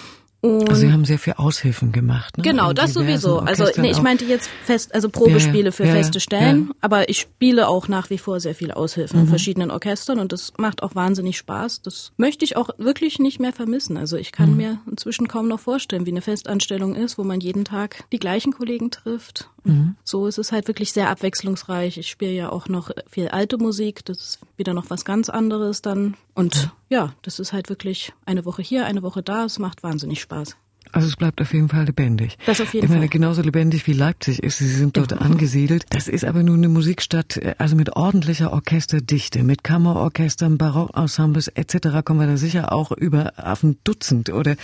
Und 0.41 0.69
also 0.69 0.81
Sie 0.81 0.91
haben 0.91 1.05
sehr 1.05 1.19
viel 1.19 1.33
Aushilfen 1.33 1.91
gemacht. 1.91 2.35
Ne? 2.38 2.43
Genau, 2.43 2.73
das 2.73 2.93
sowieso. 2.93 3.39
Also 3.39 3.67
nee, 3.77 3.91
ich 3.91 4.01
meinte 4.01 4.25
jetzt 4.25 4.49
fest, 4.63 4.95
also 4.95 5.07
Probespiele 5.07 5.65
ja, 5.65 5.71
für 5.71 5.85
ja, 5.85 5.91
feste 5.91 6.19
Stellen, 6.19 6.69
ja. 6.69 6.75
aber 6.81 7.09
ich 7.09 7.19
spiele 7.19 7.67
auch 7.67 7.88
nach 7.88 8.09
wie 8.09 8.17
vor 8.17 8.39
sehr 8.39 8.55
viel 8.55 8.71
Aushilfen 8.71 9.19
mhm. 9.19 9.25
in 9.25 9.29
verschiedenen 9.29 9.69
Orchestern 9.69 10.17
und 10.17 10.31
das 10.31 10.53
macht 10.57 10.81
auch 10.81 10.95
wahnsinnig 10.95 11.38
Spaß. 11.38 11.83
Das 11.83 12.11
möchte 12.17 12.43
ich 12.43 12.57
auch 12.57 12.71
wirklich 12.79 13.19
nicht 13.19 13.39
mehr 13.39 13.53
vermissen. 13.53 13.97
Also 13.97 14.17
ich 14.17 14.31
kann 14.31 14.51
mhm. 14.51 14.57
mir 14.57 14.79
inzwischen 14.89 15.27
kaum 15.27 15.47
noch 15.47 15.59
vorstellen, 15.59 16.07
wie 16.07 16.11
eine 16.11 16.23
Festanstellung 16.23 16.95
ist, 16.95 17.19
wo 17.19 17.23
man 17.23 17.39
jeden 17.39 17.63
Tag 17.63 18.03
die 18.11 18.19
gleichen 18.19 18.51
Kollegen 18.51 18.89
trifft. 18.89 19.47
Mhm. 19.63 19.95
So 20.03 20.27
ist 20.27 20.37
es 20.37 20.51
halt 20.51 20.67
wirklich 20.67 20.91
sehr 20.91 21.09
abwechslungsreich. 21.09 21.97
Ich 21.97 22.09
spiele 22.09 22.31
ja 22.31 22.49
auch 22.51 22.67
noch 22.67 22.91
viel 23.09 23.27
alte 23.29 23.57
Musik, 23.57 24.03
das 24.05 24.17
ist 24.17 24.39
wieder 24.57 24.73
noch 24.73 24.89
was 24.89 25.05
ganz 25.05 25.29
anderes 25.29 25.81
dann. 25.81 26.15
Und 26.33 26.71
ja, 26.89 27.13
das 27.21 27.39
ist 27.39 27.53
halt 27.53 27.69
wirklich 27.69 28.13
eine 28.25 28.45
Woche 28.45 28.61
hier, 28.61 28.85
eine 28.85 29.03
Woche 29.03 29.21
da. 29.21 29.45
Es 29.45 29.59
macht 29.59 29.83
wahnsinnig 29.83 30.21
Spaß. 30.21 30.55
Also 30.91 31.07
es 31.07 31.15
bleibt 31.15 31.41
auf 31.41 31.53
jeden 31.53 31.69
Fall 31.69 31.85
lebendig. 31.85 32.38
Das 32.45 32.59
auf 32.59 32.73
jeden 32.73 32.85
ich 32.85 32.89
meine, 32.89 33.03
Fall. 33.03 33.09
genauso 33.09 33.41
lebendig 33.41 33.88
wie 33.88 33.93
Leipzig 33.93 34.43
ist. 34.43 34.57
Sie 34.57 34.67
sind 34.67 34.97
dort 34.97 35.09
genau. 35.09 35.21
angesiedelt. 35.21 35.85
Das 35.89 36.07
ist 36.07 36.25
aber 36.25 36.43
nun 36.43 36.57
eine 36.57 36.69
Musikstadt, 36.69 37.39
also 37.57 37.75
mit 37.75 37.95
ordentlicher 37.95 38.51
Orchesterdichte, 38.51 39.43
mit 39.43 39.63
Kammerorchestern, 39.63 40.57
Barockensembles 40.57 41.47
etc. 41.49 42.03
kommen 42.03 42.19
wir 42.19 42.27
da 42.27 42.38
sicher 42.38 42.73
auch 42.73 42.91
über 42.91 43.33
auf 43.38 43.63
ein 43.63 43.77
Dutzend 43.83 44.29
oder 44.31 44.55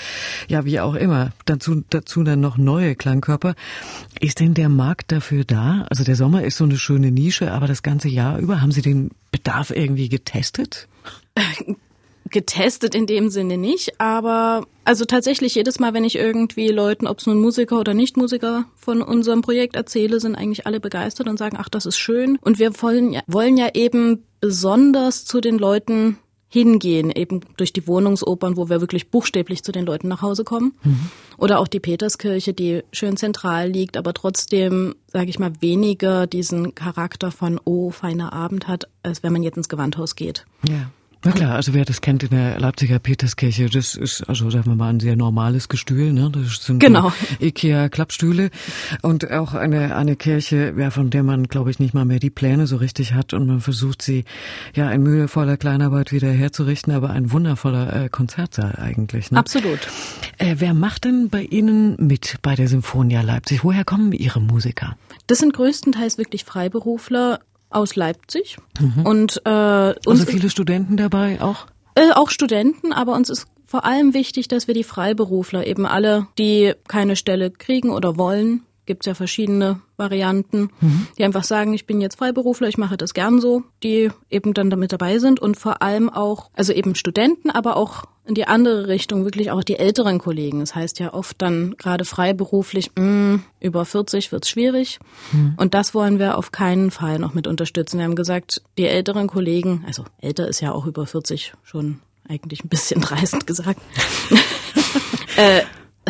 ja, 0.47 0.65
wie 0.65 0.79
auch 0.79 0.95
immer. 0.95 1.31
Dazu, 1.45 1.83
dazu 1.89 2.23
dann 2.23 2.41
noch 2.41 2.57
neue 2.57 2.95
Klangkörper. 2.95 3.55
Ist 4.19 4.39
denn 4.39 4.53
der 4.53 4.69
Markt 4.69 5.11
dafür 5.11 5.45
da? 5.45 5.85
Also 5.89 6.03
der 6.03 6.15
Sommer 6.15 6.43
ist 6.43 6.57
so 6.57 6.65
eine 6.65 6.77
schöne 6.77 7.11
Nische, 7.11 7.51
aber 7.51 7.67
das 7.67 7.83
ganze 7.83 8.09
Jahr 8.09 8.37
über, 8.39 8.61
haben 8.61 8.71
Sie 8.71 8.81
den 8.81 9.11
Bedarf 9.31 9.71
irgendwie 9.71 10.09
getestet? 10.09 10.87
getestet 12.29 12.95
in 12.95 13.05
dem 13.05 13.29
Sinne 13.29 13.57
nicht, 13.57 13.99
aber 13.99 14.65
also 14.83 15.05
tatsächlich 15.05 15.55
jedes 15.55 15.79
Mal, 15.79 15.93
wenn 15.93 16.03
ich 16.03 16.15
irgendwie 16.15 16.69
Leuten, 16.69 17.07
ob 17.07 17.19
es 17.19 17.27
nun 17.27 17.41
Musiker 17.41 17.79
oder 17.79 17.93
Nicht-Musiker 17.93 18.65
von 18.75 19.01
unserem 19.01 19.41
Projekt 19.41 19.75
erzähle, 19.75 20.19
sind 20.19 20.35
eigentlich 20.35 20.65
alle 20.65 20.79
begeistert 20.79 21.27
und 21.27 21.37
sagen, 21.37 21.57
ach, 21.59 21.69
das 21.69 21.85
ist 21.85 21.97
schön. 21.97 22.37
Und 22.41 22.59
wir 22.59 22.81
wollen 22.81 23.13
ja, 23.13 23.21
wollen 23.27 23.57
ja 23.57 23.69
eben 23.73 24.23
besonders 24.39 25.25
zu 25.25 25.41
den 25.41 25.57
Leuten 25.57 26.17
hingehen, 26.49 27.11
eben 27.11 27.41
durch 27.57 27.73
die 27.73 27.87
Wohnungsopern, 27.87 28.55
wo 28.55 28.69
wir 28.69 28.79
wirklich 28.79 29.09
buchstäblich 29.09 29.63
zu 29.63 29.71
den 29.71 29.85
Leuten 29.85 30.07
nach 30.07 30.21
Hause 30.21 30.43
kommen. 30.43 30.73
Mhm. 30.83 31.09
Oder 31.37 31.59
auch 31.59 31.67
die 31.67 31.81
Peterskirche, 31.81 32.53
die 32.53 32.83
schön 32.91 33.17
zentral 33.17 33.69
liegt, 33.69 33.97
aber 33.97 34.13
trotzdem, 34.13 34.95
sage 35.07 35.29
ich 35.29 35.39
mal, 35.39 35.51
weniger 35.59 36.25
diesen 36.25 36.73
Charakter 36.73 37.31
von, 37.31 37.59
oh, 37.65 37.91
feiner 37.91 38.31
Abend 38.31 38.67
hat, 38.67 38.87
als 39.03 39.23
wenn 39.23 39.33
man 39.33 39.43
jetzt 39.43 39.57
ins 39.57 39.69
Gewandhaus 39.69 40.15
geht. 40.15 40.45
Ja. 40.67 40.89
Na 41.23 41.31
klar, 41.31 41.55
also 41.55 41.73
wer 41.73 41.83
das 41.83 42.01
kennt 42.01 42.23
in 42.23 42.29
der 42.29 42.59
Leipziger 42.59 42.99
Peterskirche, 42.99 43.69
das 43.69 43.95
ist 43.95 44.21
also 44.29 44.49
sagen 44.49 44.65
wir 44.67 44.75
mal 44.75 44.89
ein 44.89 44.99
sehr 44.99 45.15
normales 45.15 45.67
Gestühl, 45.67 46.13
ne? 46.13 46.29
Das 46.31 46.63
sind 46.63 46.79
genau. 46.79 47.11
Ikea 47.39 47.89
Klappstühle 47.89 48.49
und 49.01 49.31
auch 49.31 49.53
eine 49.53 49.95
eine 49.95 50.15
Kirche, 50.15 50.73
ja, 50.77 50.91
von 50.91 51.09
der 51.09 51.23
man 51.23 51.47
glaube 51.47 51.71
ich 51.71 51.79
nicht 51.79 51.93
mal 51.93 52.05
mehr 52.05 52.19
die 52.19 52.29
Pläne 52.29 52.67
so 52.67 52.77
richtig 52.77 53.13
hat 53.13 53.33
und 53.33 53.47
man 53.47 53.61
versucht 53.61 54.01
sie 54.01 54.25
ja 54.75 54.91
in 54.91 55.01
mühevoller 55.01 55.57
Kleinarbeit 55.57 56.11
wieder 56.11 56.31
herzurichten, 56.31 56.93
aber 56.93 57.09
ein 57.09 57.31
wundervoller 57.31 58.05
äh, 58.05 58.09
Konzertsaal 58.09 58.75
eigentlich. 58.77 59.31
Ne? 59.31 59.39
Absolut. 59.39 59.79
Äh, 60.37 60.55
wer 60.59 60.73
macht 60.73 61.05
denn 61.05 61.29
bei 61.29 61.41
Ihnen 61.43 61.95
mit 61.97 62.37
bei 62.41 62.55
der 62.55 62.67
Symphonia 62.67 63.21
Leipzig? 63.21 63.63
Woher 63.63 63.85
kommen 63.85 64.11
Ihre 64.11 64.39
Musiker? 64.39 64.97
Das 65.25 65.39
sind 65.39 65.53
größtenteils 65.53 66.17
wirklich 66.17 66.45
Freiberufler 66.45 67.39
aus 67.69 67.95
Leipzig. 67.95 68.57
Mhm. 68.79 69.05
Und 69.05 69.41
äh, 69.45 69.89
uns 70.05 70.21
also 70.21 70.25
viele 70.25 70.49
Studenten 70.49 70.97
dabei 70.97 71.41
auch? 71.41 71.67
Äh, 71.95 72.11
auch 72.13 72.29
Studenten, 72.29 72.93
aber 72.93 73.15
uns 73.15 73.29
ist 73.29 73.47
vor 73.65 73.83
allem 73.83 74.13
wichtig, 74.13 74.47
dass 74.47 74.67
wir 74.67 74.73
die 74.73 74.83
Freiberufler 74.83 75.67
eben 75.67 75.85
alle, 75.85 76.27
die 76.37 76.73
keine 76.87 77.15
Stelle 77.15 77.51
kriegen 77.51 77.89
oder 77.89 78.17
wollen, 78.17 78.63
gibt's 78.87 79.05
ja 79.05 79.13
verschiedene 79.13 79.81
Varianten, 79.97 80.71
mhm. 80.81 81.07
die 81.17 81.23
einfach 81.23 81.43
sagen, 81.43 81.73
ich 81.73 81.85
bin 81.85 82.01
jetzt 82.01 82.17
Freiberufler, 82.17 82.67
ich 82.67 82.79
mache 82.79 82.97
das 82.97 83.13
gern 83.13 83.39
so, 83.39 83.63
die 83.83 84.09
eben 84.31 84.55
dann 84.55 84.71
damit 84.71 84.91
dabei 84.91 85.19
sind 85.19 85.39
und 85.39 85.57
vor 85.57 85.83
allem 85.83 86.09
auch, 86.09 86.49
also 86.53 86.73
eben 86.73 86.95
Studenten, 86.95 87.51
aber 87.51 87.77
auch 87.77 88.05
in 88.25 88.35
die 88.35 88.45
andere 88.45 88.87
Richtung, 88.87 89.23
wirklich 89.23 89.51
auch 89.51 89.63
die 89.63 89.79
älteren 89.79 90.19
Kollegen. 90.19 90.59
Das 90.59 90.75
heißt 90.75 90.99
ja 90.99 91.13
oft 91.13 91.41
dann 91.41 91.75
gerade 91.77 92.03
freiberuflich, 92.03 92.91
mh, 92.95 93.03
mm, 93.03 93.43
über 93.61 93.85
40 93.85 94.31
wird's 94.31 94.49
schwierig. 94.49 94.99
Mhm. 95.31 95.53
Und 95.57 95.73
das 95.73 95.93
wollen 95.93 96.19
wir 96.19 96.37
auf 96.37 96.51
keinen 96.51 96.91
Fall 96.91 97.19
noch 97.19 97.33
mit 97.33 97.47
unterstützen. 97.47 97.99
Wir 97.99 98.05
haben 98.05 98.15
gesagt, 98.15 98.61
die 98.77 98.85
älteren 98.85 99.27
Kollegen, 99.27 99.83
also 99.87 100.03
älter 100.19 100.47
ist 100.47 100.59
ja 100.59 100.73
auch 100.73 100.85
über 100.85 101.05
40 101.05 101.53
schon 101.63 101.99
eigentlich 102.27 102.65
ein 102.65 102.69
bisschen 102.69 102.99
dreist 103.01 103.47
gesagt, 103.47 103.79
äh, 105.37 105.61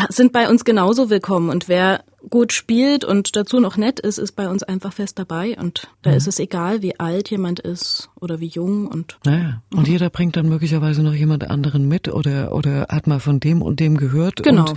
sind 0.09 0.33
bei 0.33 0.49
uns 0.49 0.65
genauso 0.65 1.09
willkommen. 1.09 1.49
Und 1.49 1.67
wer 1.67 2.03
gut 2.29 2.53
spielt 2.53 3.05
und 3.05 3.35
dazu 3.35 3.59
noch 3.59 3.77
nett 3.77 3.99
ist, 3.99 4.17
ist 4.17 4.33
bei 4.33 4.49
uns 4.49 4.63
einfach 4.63 4.93
fest 4.93 5.19
dabei 5.19 5.57
und 5.57 5.87
da 6.01 6.11
mhm. 6.11 6.17
ist 6.17 6.27
es 6.27 6.39
egal, 6.39 6.81
wie 6.81 6.99
alt 6.99 7.29
jemand 7.29 7.59
ist 7.59 8.09
oder 8.19 8.39
wie 8.39 8.47
jung 8.47 8.87
und. 8.87 9.17
Naja. 9.25 9.61
Und 9.71 9.87
mhm. 9.87 9.93
jeder 9.93 10.09
bringt 10.09 10.35
dann 10.35 10.49
möglicherweise 10.49 11.03
noch 11.03 11.13
jemand 11.13 11.49
anderen 11.49 11.87
mit 11.87 12.07
oder, 12.07 12.53
oder 12.53 12.87
hat 12.89 13.07
mal 13.07 13.19
von 13.19 13.39
dem 13.39 13.61
und 13.61 13.79
dem 13.79 13.97
gehört. 13.97 14.43
Genau. 14.43 14.73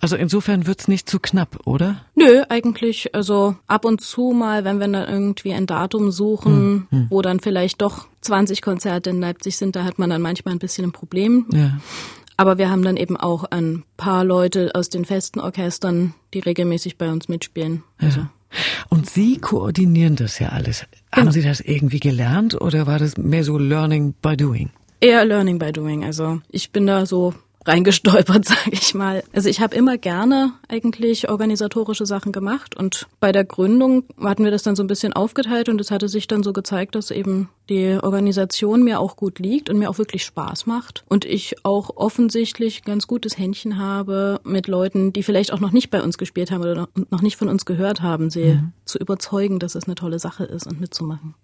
Also 0.00 0.16
insofern 0.16 0.66
wird's 0.66 0.88
nicht 0.88 1.08
zu 1.08 1.18
knapp, 1.20 1.66
oder? 1.66 2.04
Nö, 2.14 2.42
eigentlich, 2.48 3.14
also 3.14 3.56
ab 3.66 3.84
und 3.84 4.00
zu 4.00 4.32
mal, 4.32 4.64
wenn 4.64 4.78
wir 4.78 4.88
dann 4.88 5.08
irgendwie 5.08 5.52
ein 5.52 5.66
Datum 5.66 6.10
suchen, 6.10 6.86
mhm. 6.90 7.06
wo 7.10 7.22
dann 7.22 7.40
vielleicht 7.40 7.82
doch 7.82 8.06
20 8.20 8.62
Konzerte 8.62 9.10
in 9.10 9.20
Leipzig 9.20 9.56
sind, 9.56 9.76
da 9.76 9.84
hat 9.84 9.98
man 9.98 10.10
dann 10.10 10.22
manchmal 10.22 10.54
ein 10.54 10.58
bisschen 10.58 10.84
ein 10.86 10.92
Problem. 10.92 11.46
Ja. 11.52 11.78
Aber 12.36 12.58
wir 12.58 12.70
haben 12.70 12.82
dann 12.82 12.96
eben 12.96 13.16
auch 13.16 13.44
ein 13.44 13.84
paar 13.96 14.24
Leute 14.24 14.72
aus 14.74 14.88
den 14.88 15.04
festen 15.04 15.40
Orchestern, 15.40 16.14
die 16.32 16.40
regelmäßig 16.40 16.98
bei 16.98 17.10
uns 17.10 17.28
mitspielen. 17.28 17.82
Also. 17.98 18.20
Ja. 18.20 18.30
Und 18.88 19.08
Sie 19.10 19.38
koordinieren 19.38 20.16
das 20.16 20.38
ja 20.38 20.48
alles. 20.48 20.86
Genau. 21.10 21.26
Haben 21.26 21.32
Sie 21.32 21.42
das 21.42 21.60
irgendwie 21.60 22.00
gelernt 22.00 22.60
oder 22.60 22.86
war 22.86 22.98
das 22.98 23.16
mehr 23.16 23.44
so 23.44 23.58
Learning 23.58 24.14
by 24.20 24.36
Doing? 24.36 24.70
Eher 25.00 25.24
Learning 25.24 25.58
by 25.58 25.72
Doing. 25.72 26.04
Also 26.04 26.40
ich 26.50 26.70
bin 26.70 26.86
da 26.86 27.06
so 27.06 27.34
reingestolpert, 27.66 28.44
sage 28.44 28.72
ich 28.72 28.94
mal. 28.94 29.22
Also 29.32 29.48
ich 29.48 29.60
habe 29.60 29.74
immer 29.76 29.98
gerne 29.98 30.52
eigentlich 30.68 31.28
organisatorische 31.28 32.06
Sachen 32.06 32.32
gemacht 32.32 32.76
und 32.76 33.06
bei 33.20 33.32
der 33.32 33.44
Gründung 33.44 34.04
hatten 34.20 34.44
wir 34.44 34.50
das 34.50 34.62
dann 34.62 34.76
so 34.76 34.82
ein 34.82 34.88
bisschen 34.88 35.12
aufgeteilt 35.12 35.68
und 35.68 35.80
es 35.80 35.90
hatte 35.90 36.08
sich 36.08 36.26
dann 36.26 36.42
so 36.42 36.52
gezeigt, 36.52 36.94
dass 36.94 37.10
eben 37.10 37.48
die 37.68 37.98
Organisation 38.02 38.82
mir 38.82 39.00
auch 39.00 39.16
gut 39.16 39.38
liegt 39.38 39.70
und 39.70 39.78
mir 39.78 39.88
auch 39.88 39.98
wirklich 39.98 40.24
Spaß 40.24 40.66
macht 40.66 41.04
und 41.08 41.24
ich 41.24 41.64
auch 41.64 41.90
offensichtlich 41.96 42.84
ganz 42.84 43.06
gutes 43.06 43.38
Händchen 43.38 43.78
habe 43.78 44.40
mit 44.44 44.68
Leuten, 44.68 45.12
die 45.12 45.22
vielleicht 45.22 45.52
auch 45.52 45.60
noch 45.60 45.72
nicht 45.72 45.90
bei 45.90 46.02
uns 46.02 46.18
gespielt 46.18 46.50
haben 46.50 46.62
oder 46.62 46.88
noch 47.10 47.22
nicht 47.22 47.36
von 47.36 47.48
uns 47.48 47.64
gehört 47.64 48.02
haben, 48.02 48.30
sie 48.30 48.54
mhm. 48.54 48.72
zu 48.84 48.98
überzeugen, 48.98 49.58
dass 49.58 49.74
es 49.74 49.84
eine 49.84 49.94
tolle 49.94 50.18
Sache 50.18 50.44
ist 50.44 50.66
und 50.66 50.80
mitzumachen. 50.80 51.34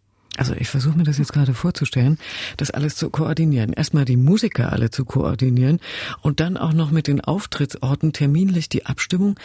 Also 0.41 0.55
ich 0.55 0.69
versuche 0.71 0.97
mir 0.97 1.05
das 1.05 1.19
jetzt 1.19 1.35
gerade 1.35 1.53
vorzustellen, 1.53 2.19
das 2.57 2.71
alles 2.71 2.97
zu 2.97 3.11
koordinieren. 3.11 3.75
Erstmal 3.75 4.07
die 4.07 4.17
Musiker 4.17 4.73
alle 4.73 4.91
zu 4.91 5.05
koordinieren 5.05 5.81
und 6.23 6.41
dann 6.41 6.57
auch 6.57 6.73
noch 6.73 6.91
mit 6.91 7.09
den 7.09 7.21
Auftrittsorten 7.21 8.15
terminlich 8.15 8.71
die 8.71 8.87
Abstimmung. 8.87 9.39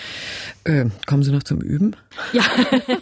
Äh, 0.63 0.85
kommen 1.05 1.23
Sie 1.23 1.33
noch 1.33 1.43
zum 1.43 1.59
Üben? 1.59 1.97
Ja, 2.31 2.43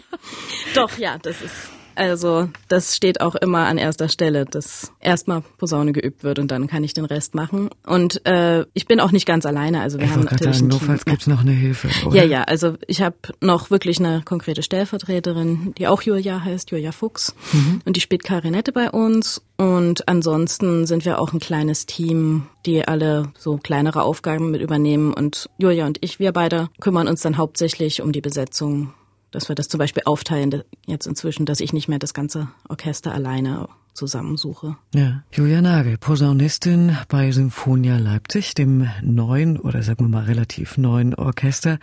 doch, 0.74 0.98
ja, 0.98 1.18
das 1.18 1.40
ist 1.40 1.70
also 1.96 2.48
das 2.68 2.96
steht 2.96 3.20
auch 3.20 3.34
immer 3.34 3.66
an 3.66 3.78
erster 3.78 4.08
Stelle, 4.08 4.44
dass 4.44 4.92
erstmal 5.00 5.42
Posaune 5.58 5.92
geübt 5.92 6.24
wird 6.24 6.38
und 6.38 6.50
dann 6.50 6.66
kann 6.66 6.84
ich 6.84 6.94
den 6.94 7.04
Rest 7.04 7.34
machen. 7.34 7.70
Und 7.86 8.24
äh, 8.26 8.64
ich 8.74 8.86
bin 8.86 9.00
auch 9.00 9.12
nicht 9.12 9.26
ganz 9.26 9.46
alleine. 9.46 9.80
Also 9.80 9.98
wir 9.98 10.06
ich 10.06 10.12
haben 10.12 10.24
natürlich 10.24 10.58
sagen, 10.58 10.68
notfalls 10.68 11.04
gibt's 11.04 11.26
noch 11.26 11.40
eine 11.40 11.52
Hilfe. 11.52 11.88
Oder? 12.06 12.16
Ja, 12.16 12.24
ja. 12.24 12.42
Also 12.42 12.74
ich 12.86 13.02
habe 13.02 13.16
noch 13.40 13.70
wirklich 13.70 13.98
eine 13.98 14.22
konkrete 14.22 14.62
Stellvertreterin, 14.62 15.74
die 15.78 15.86
auch 15.86 16.02
Julia 16.02 16.42
heißt, 16.42 16.70
Julia 16.70 16.92
Fuchs, 16.92 17.34
mhm. 17.52 17.80
und 17.84 17.96
die 17.96 18.00
spielt 18.00 18.24
Klarinette 18.24 18.72
bei 18.72 18.90
uns. 18.90 19.42
Und 19.56 20.08
ansonsten 20.08 20.86
sind 20.86 21.04
wir 21.04 21.20
auch 21.20 21.32
ein 21.32 21.38
kleines 21.38 21.86
Team, 21.86 22.46
die 22.66 22.86
alle 22.86 23.32
so 23.38 23.56
kleinere 23.56 24.02
Aufgaben 24.02 24.50
mit 24.50 24.60
übernehmen. 24.60 25.12
Und 25.12 25.48
Julia 25.58 25.86
und 25.86 25.98
ich, 26.00 26.18
wir 26.18 26.32
beide 26.32 26.68
kümmern 26.80 27.06
uns 27.06 27.22
dann 27.22 27.36
hauptsächlich 27.36 28.02
um 28.02 28.10
die 28.10 28.20
Besetzung 28.20 28.92
dass 29.34 29.48
wir 29.48 29.56
das 29.56 29.68
zum 29.68 29.78
Beispiel 29.78 30.04
aufteilen 30.06 30.62
jetzt 30.86 31.06
inzwischen, 31.06 31.44
dass 31.46 31.60
ich 31.60 31.72
nicht 31.72 31.88
mehr 31.88 31.98
das 31.98 32.14
ganze 32.14 32.48
Orchester 32.68 33.12
alleine 33.12 33.68
zusammensuche. 33.94 34.76
Ja, 34.92 35.22
Julia 35.32 35.60
Nagel, 35.62 35.96
Posaunistin 35.98 36.96
bei 37.08 37.30
Symphonia 37.30 37.96
Leipzig, 37.96 38.54
dem 38.54 38.88
neuen 39.02 39.58
oder 39.58 39.82
sagen 39.82 40.04
wir 40.04 40.08
mal 40.08 40.24
relativ 40.24 40.76
neuen 40.76 41.14
Orchester. 41.14 41.78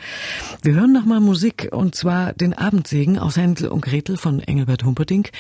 Wir 0.62 0.76
hören 0.76 0.94
noch 0.94 1.06
mal 1.06 1.22
Musik 1.22 1.70
und 1.72 1.96
zwar 1.96 2.34
den 2.34 2.54
Abendsegen 2.54 3.18
aus 3.18 3.38
Hänsel 3.38 3.70
und 3.70 3.82
Gretel 3.82 4.18
von 4.18 4.40
Engelbert 4.40 4.84
Humperdinck. 4.84 5.32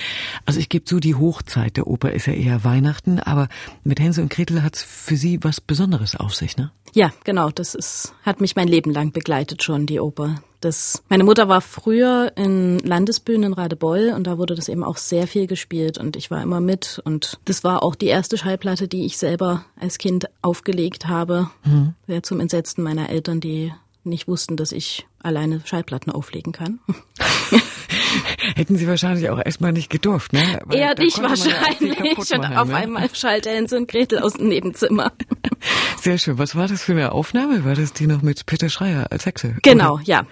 Also 0.46 0.60
ich 0.60 0.70
gebe 0.70 0.86
zu, 0.86 1.00
die 1.00 1.15
Hochzeit 1.15 1.77
der 1.77 1.88
Oper 1.88 2.12
ist 2.13 2.25
ja 2.27 2.34
eher 2.34 2.63
Weihnachten, 2.63 3.20
aber 3.20 3.50
mit 3.84 4.00
Hänsel 4.00 4.24
und 4.24 4.32
Gretel 4.32 4.63
hat's 4.63 4.82
für 4.82 5.18
Sie 5.18 5.44
was 5.44 5.60
Besonderes 5.60 6.15
auf 6.15 6.34
sich, 6.34 6.58
ne? 6.58 6.72
Ja, 6.94 7.12
genau, 7.24 7.51
das 7.51 7.74
ist 7.74 8.13
hat 8.24 8.41
mich 8.41 8.56
mein 8.56 8.68
Leben 8.68 8.91
lang 8.91 9.12
begleitet 9.12 9.63
schon 9.63 9.86
die 9.86 10.00
Oper. 10.00 10.41
Das, 10.62 11.03
meine 11.10 11.24
Mutter 11.24 11.48
war 11.48 11.60
früher 11.60 12.32
in 12.36 12.77
Landesbühnen 12.80 13.51
in 13.51 13.53
Radebeul 13.53 14.13
und 14.15 14.27
da 14.27 14.38
wurde 14.38 14.53
das 14.53 14.70
eben 14.70 14.84
auch 14.84 14.98
sehr 14.98 15.27
viel 15.27 15.48
gespielt 15.48 15.98
und 15.98 16.15
ich 16.15 16.30
war 16.30 16.41
immer 16.41 16.62
mit 16.62 17.01
und 17.03 17.39
das 17.46 17.63
war 17.63 17.82
auch 17.82 17.96
die 17.96 18.06
erste 18.06 18.38
Schallplatte, 18.38 18.88
die 18.88 19.06
ich 19.06 19.18
selber 19.18 19.65
als 19.80 19.98
Kind 19.98 20.30
aufgelegt 20.44 21.08
habe, 21.08 21.50
mhm. 21.65 21.96
ja, 22.06 22.22
zum 22.22 22.39
Entsetzen 22.39 22.84
meiner 22.84 23.10
Eltern, 23.10 23.39
die 23.41 23.74
nicht 24.03 24.27
wussten, 24.27 24.56
dass 24.56 24.72
ich 24.72 25.08
alleine 25.20 25.62
Schallplatten 25.65 26.12
auflegen 26.12 26.53
kann. 26.53 26.80
Hätten 28.56 28.75
Sie 28.75 28.88
wahrscheinlich 28.88 29.30
auch 29.30 29.39
erstmal 29.44 29.72
nicht 29.72 29.89
gedurft, 29.89 30.34
ne? 30.34 30.60
Weil 30.65 30.77
Eher 30.77 30.96
nicht 30.98 31.22
wahrscheinlich. 31.22 32.18
und 32.18 32.58
auf 32.58 32.68
ne? 32.68 32.75
einmal 32.75 33.10
schallte 33.13 33.50
Hänsel 33.50 33.80
und 33.80 33.88
Gretel 33.88 34.20
aus 34.20 34.34
dem 34.34 34.48
Nebenzimmer. 34.48 35.12
Sehr 36.01 36.18
schön. 36.18 36.38
Was 36.38 36.56
war 36.56 36.68
das 36.68 36.84
für 36.84 36.94
eine 36.94 37.12
Aufnahme? 37.12 37.63
War 37.65 37.75
das 37.75 37.94
die 37.94 38.08
noch 38.08 38.22
mit 38.22 38.46
Peter 38.46 38.70
Schreier 38.70 39.08
als 39.12 39.25
Hexe? 39.25 39.56
Genau, 39.62 39.96
oder? 39.96 40.03
ja. 40.06 40.25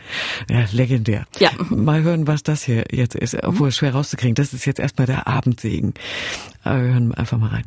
Ja, 0.49 0.65
legendär. 0.71 1.25
Ja. 1.39 1.51
Mal 1.69 2.01
hören, 2.01 2.27
was 2.27 2.43
das 2.43 2.63
hier 2.63 2.85
jetzt 2.91 3.15
ist, 3.15 3.35
obwohl 3.43 3.71
schwer 3.71 3.93
rauszukriegen. 3.93 4.35
Das 4.35 4.53
ist 4.53 4.65
jetzt 4.65 4.79
erstmal 4.79 5.07
der 5.07 5.27
Abendsegen. 5.27 5.93
Aber 6.63 6.81
wir 6.81 6.93
hören 6.93 7.13
einfach 7.13 7.37
mal 7.37 7.49
rein. 7.49 7.65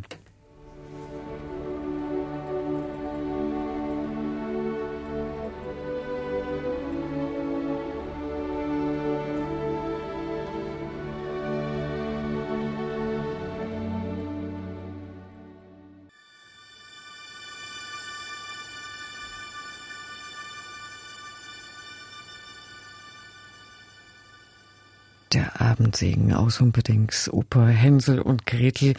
Abendsegen 25.93 26.33
aus 26.33 26.59
Humperdings 26.59 27.29
Oper 27.31 27.67
Hänsel 27.67 28.19
und 28.19 28.47
Gretel. 28.47 28.95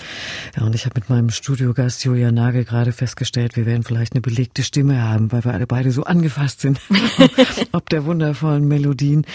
Ja, 0.55 0.63
und 0.63 0.75
ich 0.75 0.85
habe 0.85 0.99
mit 0.99 1.09
meinem 1.09 1.31
Studiogast 1.31 2.03
Julia 2.03 2.31
Nagel 2.31 2.65
gerade 2.65 2.91
festgestellt, 2.91 3.55
wir 3.55 3.65
werden 3.65 3.81
vielleicht 3.81 4.13
eine 4.13 4.21
belegte 4.21 4.61
Stimme 4.61 5.01
haben, 5.01 5.31
weil 5.31 5.43
wir 5.43 5.55
alle 5.55 5.65
beide 5.65 5.91
so 5.91 6.03
angefasst 6.03 6.61
sind, 6.61 6.79
ob 7.71 7.89
der 7.89 8.05
wundervollen 8.05 8.67
Melodien. 8.67 9.25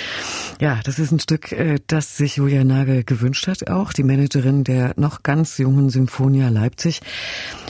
Ja, 0.60 0.78
das 0.84 1.00
ist 1.00 1.10
ein 1.10 1.18
Stück, 1.18 1.50
äh, 1.50 1.80
das 1.88 2.16
sich 2.16 2.36
Julia 2.36 2.62
Nagel 2.62 3.02
gewünscht 3.02 3.48
hat, 3.48 3.68
auch 3.68 3.92
die 3.92 4.04
Managerin 4.04 4.62
der 4.62 4.94
noch 4.96 5.24
ganz 5.24 5.58
jungen 5.58 5.90
Symphonia 5.90 6.50
Leipzig. 6.50 7.00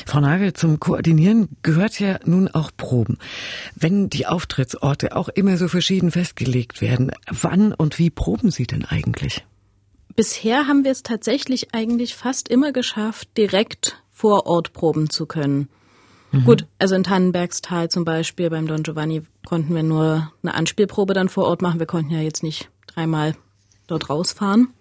Frau 0.04 0.21
Nagel, 0.21 0.52
zum 0.52 0.80
Koordinieren 0.80 1.49
gehört 1.62 1.99
ja 1.99 2.18
nun 2.26 2.49
auch 2.49 2.73
Proben. 2.76 3.16
Wenn 3.75 4.11
die 4.11 4.26
Auftrittsorte 4.26 5.16
auch 5.16 5.30
immer 5.30 5.57
so 5.57 5.66
verschieden 5.66 6.11
festgelegt 6.11 6.83
werden, 6.83 7.11
wann 7.30 7.73
und 7.73 7.99
wie 7.99 8.11
proben 8.11 8.50
Sie 8.50 8.66
denn 8.66 8.85
eigentlich? 8.85 9.47
Bisher 10.19 10.67
haben 10.67 10.83
wir 10.83 10.91
es 10.91 11.05
tatsächlich 11.05 11.77
eigentlich 11.77 12.17
fast 12.17 12.49
immer 12.49 12.73
geschafft, 12.73 13.29
direkt 13.37 14.03
vor 14.11 14.47
Ort 14.47 14.73
proben 14.73 15.11
zu 15.11 15.27
können. 15.27 15.69
Mhm. 16.33 16.45
Gut, 16.45 16.67
also 16.81 16.97
in 16.97 17.05
Tannenbergstal 17.05 17.89
zum 17.89 18.05
Beispiel 18.05 18.51
beim 18.51 18.67
Don 18.67 18.83
Giovanni 18.83 19.23
konnten 19.47 19.77
wir 19.77 19.85
nur 19.85 20.33
eine 20.43 20.55
Anspielprobe 20.55 21.15
dann 21.15 21.29
vor 21.29 21.45
Ort 21.45 21.63
machen. 21.63 21.79
Wir 21.79 21.87
konnten 21.87 22.11
ja 22.11 22.19
jetzt 22.19 22.43
nicht 22.43 22.69
dreimal 22.89 23.37
dort 23.87 24.11
rausfahren. 24.11 24.75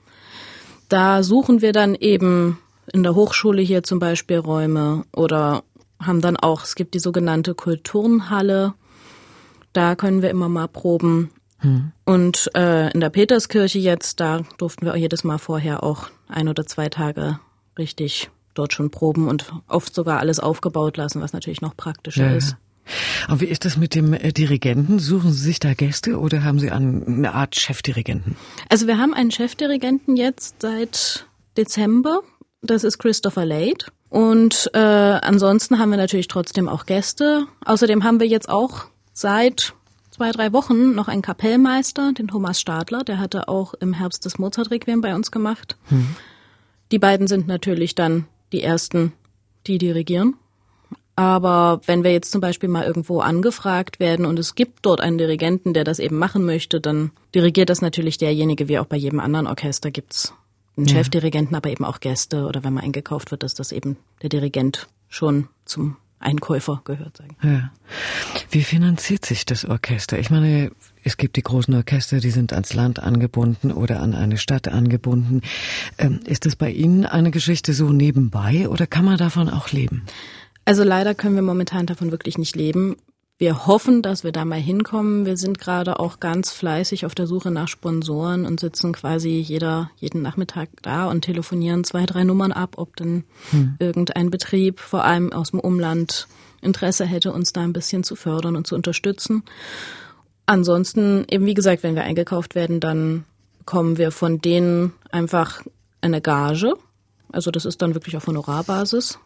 Da 0.90 1.22
suchen 1.22 1.62
wir 1.62 1.72
dann 1.72 1.94
eben 1.94 2.58
in 2.92 3.04
der 3.04 3.14
Hochschule 3.14 3.62
hier 3.62 3.84
zum 3.84 4.00
Beispiel 4.00 4.38
Räume 4.38 5.06
oder 5.16 5.64
haben 6.02 6.22
dann 6.22 6.38
auch, 6.38 6.64
es 6.64 6.74
gibt 6.74 6.96
die 6.96 7.00
sogenannte 7.00 7.54
Kulturnhalle. 7.54 8.74
Da 9.72 9.96
können 9.96 10.24
wir 10.24 10.32
immer 10.32 10.50
mal 10.50 10.68
proben. 10.68 11.30
Hm. 11.60 11.92
Und 12.06 12.50
äh, 12.56 12.92
in 12.92 13.00
der 13.00 13.10
Peterskirche 13.10 13.80
jetzt, 13.80 14.20
da 14.20 14.42
durften 14.58 14.86
wir 14.86 14.96
jedes 14.96 15.24
Mal 15.24 15.38
vorher 15.38 15.84
auch 15.84 16.10
ein 16.28 16.48
oder 16.48 16.66
zwei 16.66 16.90
Tage 16.90 17.40
richtig 17.78 18.30
dort 18.54 18.74
schon 18.74 18.90
proben 18.90 19.28
und 19.28 19.52
oft 19.68 19.94
sogar 19.94 20.20
alles 20.20 20.40
aufgebaut 20.40 20.98
lassen, 20.98 21.22
was 21.22 21.34
natürlich 21.34 21.62
noch 21.62 21.76
praktischer 21.76 22.32
ja. 22.32 22.36
ist. 22.36 22.56
Und 23.28 23.42
wie 23.42 23.46
ist 23.46 23.66
das 23.66 23.78
mit 23.78 23.96
dem 23.96 24.14
äh, 24.14 24.32
Dirigenten? 24.32 25.00
Suchen 25.00 25.32
Sie 25.32 25.44
sich 25.44 25.60
da 25.60 25.74
Gäste 25.74 26.20
oder 26.20 26.44
haben 26.44 26.60
Sie 26.60 26.72
eine 26.72 27.34
Art 27.34 27.56
Chefdirigenten? 27.56 28.38
Also 28.70 28.88
wir 28.88 28.98
haben 28.98 29.14
einen 29.14 29.32
Chefdirigenten 29.32 30.16
jetzt 30.16 30.62
seit 30.62 31.28
Dezember. 31.58 32.22
Das 32.62 32.84
ist 32.84 32.98
Christopher 32.98 33.46
Lade. 33.46 33.86
Und 34.10 34.70
äh, 34.74 34.80
ansonsten 34.80 35.80
haben 35.80 35.90
wir 35.90 35.98
natürlich 35.98 36.28
trotzdem 36.30 36.70
auch 36.70 36.86
Gäste. 36.86 37.46
Außerdem 37.66 38.04
haben 38.04 38.20
wir 38.20 38.28
jetzt 38.28 38.48
auch 38.48 38.86
seit 39.12 39.74
zwei, 40.18 40.32
drei 40.32 40.52
Wochen 40.52 40.96
noch 40.96 41.08
einen 41.08 41.22
Kapellmeister, 41.22 42.12
den 42.12 42.28
Thomas 42.28 42.60
Stadler, 42.60 43.04
der 43.04 43.20
hatte 43.20 43.48
auch 43.48 43.76
im 43.76 43.94
Herbst 43.94 44.26
das 44.26 44.40
Mozart-Requiem 44.40 45.02
bei 45.02 45.14
uns 45.14 45.30
gemacht. 45.30 45.78
Hm. 45.90 46.16
Die 46.92 46.98
beiden 46.98 47.28
sind 47.28 47.48
natürlich 47.48 47.94
dann 47.94 48.26
die 48.52 48.64
ersten, 48.64 49.14
die 49.68 49.78
dirigieren. 49.78 50.36
Aber 51.16 51.82
wenn 51.86 52.04
wir 52.04 52.12
jetzt 52.12 52.32
zum 52.32 52.42
Beispiel 52.42 52.70
mal 52.70 52.86
irgendwo 52.86 53.20
angefragt 53.20 54.00
werden 54.00 54.26
und 54.26 54.40
es 54.40 54.56
gibt 54.56 54.86
dort 54.86 55.02
einen 55.02 55.18
Dirigenten, 55.20 55.74
der 55.74 55.84
das 55.84 56.00
eben 56.00 56.18
machen 56.18 56.46
möchte, 56.46 56.82
dann 56.82 57.12
dirigiert 57.36 57.70
das 57.70 57.82
natürlich 57.82 58.18
derjenige, 58.18 58.68
wie 58.68 58.80
auch 58.80 58.86
bei 58.86 58.98
jedem 58.98 59.20
anderen 59.20 59.48
Orchester 59.48 59.92
gibt's 59.92 60.34
einen 60.78 60.88
ja. 60.88 60.96
Chefdirigenten, 60.96 61.56
aber 61.56 61.70
eben 61.70 61.86
auch 61.86 62.00
Gäste 62.00 62.46
oder 62.46 62.64
wenn 62.64 62.74
man 62.74 62.84
eingekauft 62.84 63.32
wird, 63.32 63.44
dass 63.44 63.54
das 63.54 63.72
eben 63.72 63.98
der 64.22 64.30
Dirigent 64.30 64.88
schon 65.10 65.48
zum 65.66 65.98
Einkäufer 66.20 66.82
gehört. 66.84 67.18
Sagen. 67.18 67.36
Ja. 67.44 67.72
Wie 68.50 68.64
finanziert 68.64 69.26
sich 69.26 69.46
das 69.46 69.66
Orchester? 69.66 70.18
Ich 70.20 70.30
meine, 70.30 70.72
es 71.04 71.18
gibt 71.18 71.36
die 71.36 71.44
großen 71.44 71.74
Orchester, 71.74 72.20
die 72.20 72.32
sind 72.32 72.54
ans 72.54 72.74
Land 72.74 73.00
angebunden 73.00 73.72
oder 73.72 74.02
an 74.02 74.16
eine 74.16 74.38
Stadt 74.38 74.68
angebunden. 74.68 75.42
Ähm, 75.98 76.20
ist 76.26 76.46
das 76.46 76.56
bei 76.56 76.72
Ihnen 76.72 77.06
eine 77.06 77.32
Geschichte 77.32 77.74
so 77.74 77.90
nebenbei 77.90 78.68
oder 78.68 78.88
kann 78.88 79.06
man 79.06 79.18
davon 79.18 79.50
auch 79.50 79.72
leben? 79.72 80.04
Also 80.66 80.84
leider 80.84 81.16
können 81.16 81.36
wir 81.36 81.44
momentan 81.44 81.86
davon 81.86 82.12
wirklich 82.12 82.38
nicht 82.38 82.56
leben. 82.56 82.98
Wir 83.40 83.68
hoffen, 83.68 84.02
dass 84.02 84.24
wir 84.24 84.32
da 84.32 84.46
mal 84.46 84.60
hinkommen. 84.60 85.28
Wir 85.28 85.38
sind 85.38 85.60
gerade 85.60 86.00
auch 86.00 86.20
ganz 86.20 86.52
fleißig 86.52 87.06
auf 87.06 87.14
der 87.14 87.28
Suche 87.28 87.52
nach 87.52 87.68
Sponsoren 87.68 88.48
und 88.48 88.60
sitzen 88.60 88.94
quasi 88.94 89.30
jeder, 89.30 89.92
jeden 89.98 90.24
Nachmittag 90.24 90.70
da 90.82 91.06
und 91.06 91.22
telefonieren 91.22 91.84
zwei, 91.84 92.08
drei 92.08 92.24
Nummern 92.24 92.52
ab, 92.52 92.76
ob 92.78 92.96
denn 92.96 93.26
hm. 93.52 93.76
irgendein 93.78 94.32
Betrieb, 94.32 94.80
vor 94.80 95.04
allem 95.04 95.32
aus 95.34 95.52
dem 95.52 95.60
Umland, 95.60 96.28
Interesse 96.62 97.06
hätte, 97.06 97.32
uns 97.32 97.54
da 97.54 97.62
ein 97.62 97.74
bisschen 97.74 98.04
zu 98.04 98.16
fördern 98.16 98.56
und 98.56 98.66
zu 98.66 98.74
unterstützen. 98.74 99.44
Ansonsten, 100.48 101.24
eben 101.30 101.46
wie 101.46 101.54
gesagt, 101.54 101.84
wenn 101.84 101.94
wir 101.94 102.04
eingekauft 102.04 102.56
werden, 102.56 102.80
dann 102.80 103.26
bekommen 103.60 104.00
wir 104.00 104.12
von 104.12 104.42
denen 104.42 104.94
einfach 105.12 105.62
eine 106.02 106.22
Gage. 106.22 106.74
Also 107.32 107.52
das 107.52 107.66
ist 107.66 107.84
dann 107.84 107.94
wirklich 107.94 108.18
auf 108.18 108.26
Honorarbasis. 108.26 109.20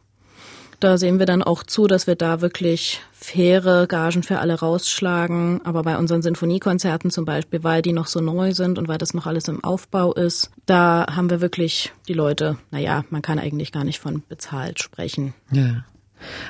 Da 0.82 0.98
sehen 0.98 1.20
wir 1.20 1.28
dann 1.28 1.44
auch 1.44 1.62
zu, 1.62 1.86
dass 1.86 2.08
wir 2.08 2.16
da 2.16 2.42
wirklich 2.42 3.02
faire 3.14 3.86
Gagen 3.86 4.24
für 4.24 4.40
alle 4.40 4.60
rausschlagen. 4.60 5.62
Aber 5.64 5.84
bei 5.84 5.96
unseren 5.96 6.24
Sinfoniekonzerten 6.24 7.12
zum 7.12 7.24
Beispiel, 7.24 7.64
weil 7.64 7.84
die 7.84 7.94
noch 7.94 8.08
so 8.08 8.20
neu 8.20 8.56
sind 8.56 8.80
und 8.80 8.88
weil 8.88 8.98
das 8.98 9.14
noch 9.14 9.28
alles 9.28 9.48
im 9.48 9.64
Aufbau 9.64 10.12
ist, 10.12 10.50
da 10.66 11.06
haben 11.16 11.30
wir 11.30 11.40
wirklich 11.40 11.94
die 12.08 12.14
Leute, 12.14 12.58
naja, 12.72 13.06
man 13.12 13.22
kann 13.22 13.38
eigentlich 13.38 13.72
gar 13.72 13.84
nicht 13.84 14.00
von 14.00 14.24
bezahlt 14.28 14.82
sprechen. 14.82 15.36
Ja. 15.52 15.86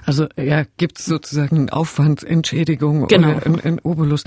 Also 0.05 0.27
ja, 0.37 0.65
gibt 0.77 0.99
es 0.99 1.05
sozusagen 1.05 1.69
Aufwandsentschädigung 1.69 3.07
genau. 3.07 3.35
oder 3.35 3.45
in, 3.45 3.55
in 3.55 3.79
Obolus. 3.79 4.23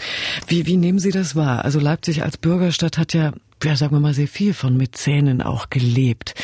Wie, 0.46 0.66
wie 0.66 0.76
nehmen 0.76 0.98
Sie 0.98 1.10
das 1.10 1.36
wahr? 1.36 1.64
Also 1.64 1.80
Leipzig 1.80 2.22
als 2.22 2.36
Bürgerstadt 2.36 2.98
hat 2.98 3.14
ja 3.14 3.32
ja, 3.62 3.76
sagen 3.76 3.92
wir 3.94 4.00
mal, 4.00 4.12
sehr 4.12 4.28
viel 4.28 4.52
von 4.52 4.76
Mäzenen 4.76 5.40
auch 5.40 5.70
gelebt. 5.70 6.34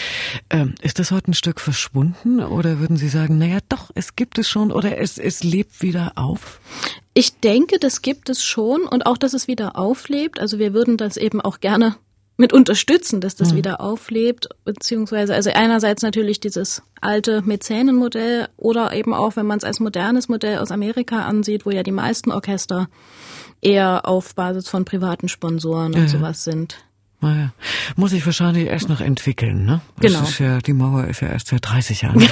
Ähm, 0.49 0.75
ist 0.81 0.99
das 0.99 1.11
heute 1.11 1.33
ein 1.33 1.35
Stück 1.35 1.61
verschwunden 1.61 2.41
oder 2.41 2.79
würden 2.79 2.97
Sie 2.97 3.09
sagen, 3.09 3.37
naja, 3.37 3.59
doch, 3.69 3.91
es 3.95 4.17
gibt 4.17 4.39
es 4.39 4.49
schon 4.49 4.73
oder 4.73 4.99
es, 4.99 5.19
es 5.19 5.43
lebt 5.43 5.83
wieder 5.83 6.13
auf? 6.15 6.61
Ich 7.13 7.41
denke, 7.41 7.79
das 7.79 8.01
gibt 8.01 8.31
es 8.31 8.43
schon 8.43 8.83
und 8.83 9.05
auch, 9.05 9.19
dass 9.19 9.35
es 9.35 9.49
wieder 9.49 9.77
auflebt. 9.77 10.41
Also 10.41 10.59
wir 10.59 10.73
würden 10.73 10.97
das 10.97 11.17
eben 11.17 11.41
auch 11.41 11.61
gerne 11.61 11.97
mit 12.41 12.53
unterstützen, 12.55 13.21
dass 13.21 13.37
das 13.37 13.53
mhm. 13.53 13.59
wieder 13.59 13.81
auflebt, 13.81 14.49
beziehungsweise 14.65 15.35
also 15.35 15.51
einerseits 15.51 16.03
natürlich 16.03 16.41
dieses 16.41 16.83
alte 17.01 17.43
Mäzenenmodell 17.43 18.49
oder 18.57 18.95
eben 18.95 19.13
auch, 19.15 19.37
wenn 19.37 19.47
man 19.47 19.59
es 19.59 19.65
als 19.65 19.79
modernes 19.79 20.29
Modell 20.29 20.59
aus 20.59 20.73
Amerika 20.73 21.27
ansieht, 21.27 21.67
wo 21.67 21.71
ja 21.71 21.83
die 21.83 21.93
meisten 21.93 22.33
Orchester 22.33 22.89
eher 23.61 24.09
auf 24.09 24.35
Basis 24.35 24.69
von 24.69 24.87
privaten 24.87 25.29
Sponsoren 25.29 25.95
und 25.95 26.01
ja. 26.01 26.09
sowas 26.09 26.43
sind. 26.43 26.83
Naja, 27.21 27.53
muss 27.97 28.13
ich 28.13 28.25
wahrscheinlich 28.25 28.67
erst 28.69 28.89
noch 28.89 29.03
entwickeln, 29.03 29.67
ne? 29.67 29.83
Genau. 30.01 30.23
ist 30.23 30.39
ja, 30.39 30.59
die 30.59 30.73
Mauer 30.73 31.05
ist 31.05 31.21
ja 31.21 31.29
erst 31.29 31.49
seit 31.49 31.69
30 31.69 32.01
Jahren. 32.01 32.21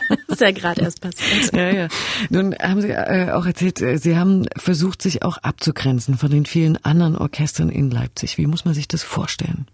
ist 0.34 0.40
ja 0.40 0.50
gerade 0.50 0.82
erst 0.82 1.00
passiert. 1.00 1.52
Ja, 1.52 1.70
ja. 1.70 1.88
Nun 2.30 2.54
haben 2.54 2.80
Sie 2.80 2.90
äh, 2.90 3.30
auch 3.32 3.46
erzählt, 3.46 3.80
äh, 3.80 3.98
Sie 3.98 4.16
haben 4.16 4.46
versucht, 4.56 5.02
sich 5.02 5.22
auch 5.22 5.38
abzugrenzen 5.38 6.16
von 6.16 6.30
den 6.30 6.46
vielen 6.46 6.76
anderen 6.84 7.16
Orchestern 7.16 7.68
in 7.68 7.90
Leipzig. 7.90 8.38
Wie 8.38 8.46
muss 8.46 8.64
man 8.64 8.74
sich 8.74 8.88
das 8.88 9.02
vorstellen? 9.02 9.66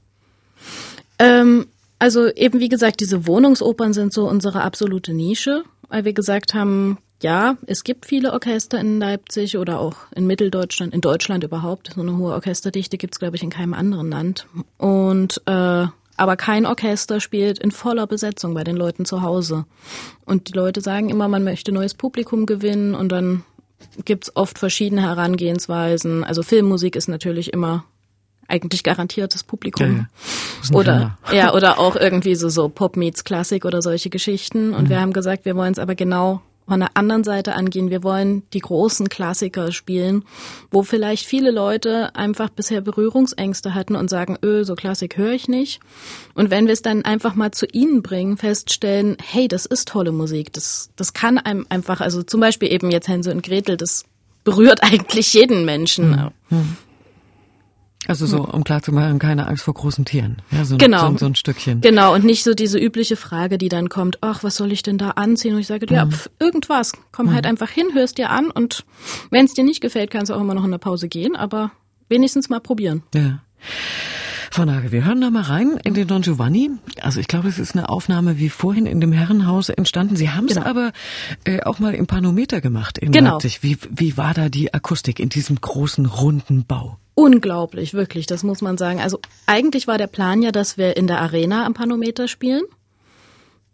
Ähm, 1.19 1.67
also 1.99 2.29
eben 2.29 2.61
wie 2.61 2.69
gesagt, 2.69 3.01
diese 3.01 3.27
Wohnungsopern 3.27 3.93
sind 3.93 4.13
so 4.13 4.29
unsere 4.29 4.63
absolute 4.63 5.13
Nische, 5.13 5.65
weil 5.89 6.05
wir 6.05 6.13
gesagt 6.13 6.55
haben, 6.55 6.99
ja, 7.23 7.57
es 7.67 7.85
gibt 7.85 8.07
viele 8.07 8.33
Orchester 8.33 8.81
in 8.81 8.99
Leipzig 8.99 9.59
oder 9.59 9.79
auch 9.79 9.97
in 10.15 10.27
Mitteldeutschland, 10.27 10.95
in 10.95 11.03
Deutschland 11.03 11.45
überhaupt. 11.45 11.93
So 11.95 12.01
eine 12.01 12.17
hohe 12.17 12.33
Orchesterdichte 12.33 12.97
gibt's 12.97 13.19
glaube 13.19 13.37
ich, 13.37 13.43
in 13.43 13.51
keinem 13.51 13.75
anderen 13.75 14.09
Land. 14.11 14.47
Und 14.79 15.43
äh, 15.47 15.87
aber 16.21 16.37
kein 16.37 16.67
Orchester 16.67 17.19
spielt 17.19 17.59
in 17.59 17.71
voller 17.71 18.07
Besetzung 18.07 18.53
bei 18.53 18.63
den 18.63 18.77
Leuten 18.77 19.07
zu 19.07 19.23
Hause. 19.23 19.65
Und 20.27 20.49
die 20.49 20.53
Leute 20.53 20.83
sagen 20.83 21.09
immer, 21.09 21.29
man 21.29 21.43
möchte 21.43 21.73
neues 21.73 21.95
Publikum 21.95 22.45
gewinnen 22.45 22.95
und 22.95 23.11
dann 23.11 23.43
gibt's 24.05 24.37
oft 24.37 24.59
verschiedene 24.59 25.01
Herangehensweisen. 25.01 26.23
Also 26.23 26.43
Filmmusik 26.43 26.95
ist 26.95 27.09
natürlich 27.09 27.55
immer 27.55 27.85
eigentlich 28.49 28.83
garantiertes 28.83 29.45
Publikum. 29.45 29.97
Ja, 29.97 30.07
ja. 30.71 30.77
Oder 30.77 31.19
ja, 31.33 31.55
oder 31.55 31.79
auch 31.79 31.97
irgendwie 31.97 32.35
so 32.35 32.51
so 32.51 32.69
Pop 32.69 32.99
meets 32.99 33.25
Klassik 33.25 33.65
oder 33.65 33.81
solche 33.81 34.11
Geschichten. 34.11 34.75
Und 34.75 34.85
mhm. 34.85 34.89
wir 34.91 35.01
haben 35.01 35.15
gesagt, 35.15 35.47
wir 35.47 35.57
wollen 35.57 35.73
es 35.73 35.79
aber 35.79 35.95
genau 35.95 36.43
von 36.71 36.79
der 36.79 36.97
anderen 36.97 37.25
Seite 37.25 37.57
angehen. 37.57 37.91
Wir 37.91 38.05
wollen 38.05 38.45
die 38.53 38.61
großen 38.61 39.09
Klassiker 39.09 39.73
spielen, 39.73 40.25
wo 40.71 40.85
vielleicht 40.85 41.27
viele 41.27 41.51
Leute 41.51 42.15
einfach 42.15 42.49
bisher 42.49 42.81
Berührungsängste 42.81 43.75
hatten 43.75 43.97
und 43.97 44.09
sagen, 44.09 44.39
öh, 44.45 44.63
so 44.63 44.77
Klassik 44.77 45.17
höre 45.17 45.33
ich 45.33 45.49
nicht. 45.49 45.81
Und 46.35 46.53
wenn 46.53 46.67
wir 46.67 46.73
es 46.73 46.81
dann 46.81 47.05
einfach 47.05 47.35
mal 47.35 47.51
zu 47.51 47.67
ihnen 47.67 48.03
bringen, 48.03 48.37
feststellen, 48.37 49.17
hey, 49.21 49.49
das 49.49 49.67
ist 49.67 49.89
tolle 49.89 50.13
Musik. 50.13 50.53
Das, 50.53 50.91
das 50.95 51.13
kann 51.13 51.39
einem 51.39 51.67
einfach, 51.71 52.01
also 52.01 52.23
zum 52.23 52.39
Beispiel 52.39 52.73
eben 52.73 52.93
jetzt 52.93 53.09
Hänsel 53.09 53.35
und 53.35 53.43
Gretel, 53.43 53.77
das 53.77 54.05
berührt 54.45 54.81
eigentlich 54.85 55.35
jeden 55.35 55.65
Menschen. 55.65 56.31
Mhm. 56.51 56.77
Also 58.11 58.27
so, 58.27 58.45
um 58.45 58.65
klar 58.65 58.83
zu 58.83 58.93
machen, 58.93 59.21
keine 59.21 59.47
Angst 59.47 59.63
vor 59.63 59.75
großen 59.75 60.05
Tieren. 60.05 60.43
Ja, 60.51 60.65
so, 60.65 60.77
genau. 60.77 61.13
so, 61.13 61.19
so 61.19 61.27
ein 61.27 61.37
Stückchen. 61.37 61.81
Genau, 61.81 62.13
und 62.13 62.25
nicht 62.25 62.43
so 62.43 62.55
diese 62.55 62.79
übliche 62.79 63.15
Frage, 63.15 63.57
die 63.57 63.69
dann 63.69 63.89
kommt, 63.89 64.19
ach, 64.21 64.43
was 64.43 64.57
soll 64.57 64.73
ich 64.73 64.83
denn 64.83 64.99
da 64.99 65.11
anziehen? 65.11 65.55
Und 65.55 65.61
ich 65.61 65.69
sage, 65.69 65.87
ja, 65.89 66.05
mhm. 66.05 66.11
pf, 66.11 66.29
irgendwas. 66.41 66.93
Komm 67.13 67.27
mhm. 67.27 67.35
halt 67.35 67.47
einfach 67.47 67.71
hin, 67.71 67.87
hörst 67.95 68.19
dir 68.19 68.31
an 68.31 68.51
und 68.51 68.85
wenn 69.31 69.47
es 69.47 69.55
dir 69.55 69.63
nicht 69.63 69.81
gefällt, 69.81 70.11
kannst 70.11 70.31
du 70.31 70.35
auch 70.35 70.41
immer 70.41 70.55
noch 70.55 70.65
in 70.65 70.73
der 70.73 70.79
Pause 70.79 71.09
gehen, 71.09 71.37
aber 71.37 71.71
wenigstens 72.09 72.49
mal 72.49 72.61
probieren. 72.61 73.05
Ja. 73.15 73.41
Frau 74.53 74.65
Nagel, 74.65 74.91
wir 74.91 75.05
hören 75.05 75.21
da 75.21 75.31
mal 75.31 75.43
rein 75.43 75.79
in 75.85 75.95
den 75.95 76.09
Don 76.09 76.23
Giovanni. 76.23 76.73
Also 77.01 77.21
ich 77.21 77.29
glaube, 77.29 77.47
es 77.47 77.61
ist 77.61 77.77
eine 77.77 77.89
Aufnahme 77.89 78.39
wie 78.39 78.49
vorhin 78.49 78.85
in 78.85 79.01
dem 79.01 79.13
Herrenhaus 79.13 79.69
entstanden. 79.69 80.17
Sie 80.17 80.31
haben 80.31 80.49
es 80.49 80.55
genau. 80.55 80.67
aber 80.67 80.91
äh, 81.45 81.63
auch 81.63 81.79
mal 81.79 81.95
im 81.95 82.09
Panometer 82.09 82.61
gemacht 82.61 82.99
in 82.99 83.13
genau. 83.13 83.35
Leipzig. 83.35 83.63
Wie, 83.63 83.79
wie 83.89 84.17
war 84.17 84.35
da 84.35 84.49
die 84.49 84.75
Akustik 84.75 85.21
in 85.21 85.29
diesem 85.29 85.61
großen, 85.61 86.05
runden 86.05 86.65
Bau? 86.67 86.99
Unglaublich, 87.15 87.95
wirklich, 87.95 88.27
das 88.27 88.43
muss 88.43 88.61
man 88.61 88.77
sagen. 88.77 89.01
Also 89.01 89.21
eigentlich 89.47 89.87
war 89.87 89.99
der 89.99 90.09
Plan 90.09 90.43
ja, 90.43 90.51
dass 90.51 90.77
wir 90.77 90.97
in 90.97 91.07
der 91.07 91.21
Arena 91.21 91.65
am 91.65 91.75
Panometer 91.75 92.27
spielen. 92.27 92.63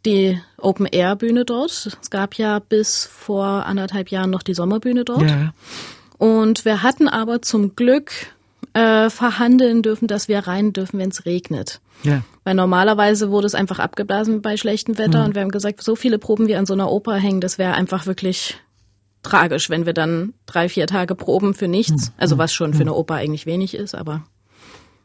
Die 0.05 0.39
Open-Air-Bühne 0.59 1.47
dort. 1.47 1.97
Es 2.03 2.11
gab 2.11 2.35
ja 2.35 2.59
bis 2.59 3.07
vor 3.07 3.65
anderthalb 3.65 4.11
Jahren 4.11 4.29
noch 4.29 4.43
die 4.43 4.55
Sommerbühne 4.55 5.07
dort. 5.07 5.23
Ja. 5.23 5.55
Und 6.19 6.67
wir 6.67 6.83
hatten 6.83 7.09
aber 7.09 7.41
zum 7.41 7.77
Glück 7.77 8.13
äh, 8.77 9.09
verhandeln 9.09 9.81
dürfen, 9.81 10.07
dass 10.07 10.29
wir 10.29 10.41
rein 10.41 10.75
dürfen, 10.75 10.99
wenn 10.99 11.09
es 11.09 11.25
regnet. 11.25 11.81
Ja. 12.03 12.23
Weil 12.45 12.55
normalerweise 12.55 13.31
wurde 13.31 13.47
es 13.47 13.55
einfach 13.55 13.79
abgeblasen 13.79 14.43
bei 14.43 14.59
schlechtem 14.59 14.99
Wetter 14.99 15.21
mhm. 15.21 15.25
und 15.25 15.35
wir 15.35 15.43
haben 15.43 15.51
gesagt, 15.51 15.83
so 15.83 15.97
viele 15.97 16.19
Proben 16.19 16.47
wie 16.47 16.57
an 16.57 16.67
so 16.67 16.75
einer 16.75 16.93
Oper 16.93 17.15
hängen, 17.15 17.41
das 17.41 17.57
wäre 17.57 17.73
einfach 17.73 18.05
wirklich 18.05 18.57
tragisch, 19.23 19.71
wenn 19.71 19.87
wir 19.87 19.95
dann 19.95 20.35
drei, 20.45 20.69
vier 20.69 20.87
Tage 20.87 21.15
proben 21.15 21.55
für 21.55 21.69
nichts. 21.69 22.09
Hm. 22.09 22.15
Also 22.19 22.39
was 22.39 22.53
schon 22.53 22.75
für 22.75 22.81
hm. 22.81 22.89
eine 22.89 22.95
Oper 22.95 23.15
eigentlich 23.15 23.47
wenig 23.47 23.75
ist, 23.75 23.95
aber 23.95 24.25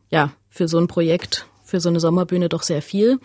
ja, 0.09 0.31
für 0.49 0.67
so 0.67 0.77
ein 0.77 0.87
Projekt, 0.87 1.47
für 1.63 1.79
so 1.79 1.89
eine 1.89 1.99
Sommerbühne 1.99 2.49
doch 2.49 2.63
sehr 2.63 2.81
viel. 2.81 3.19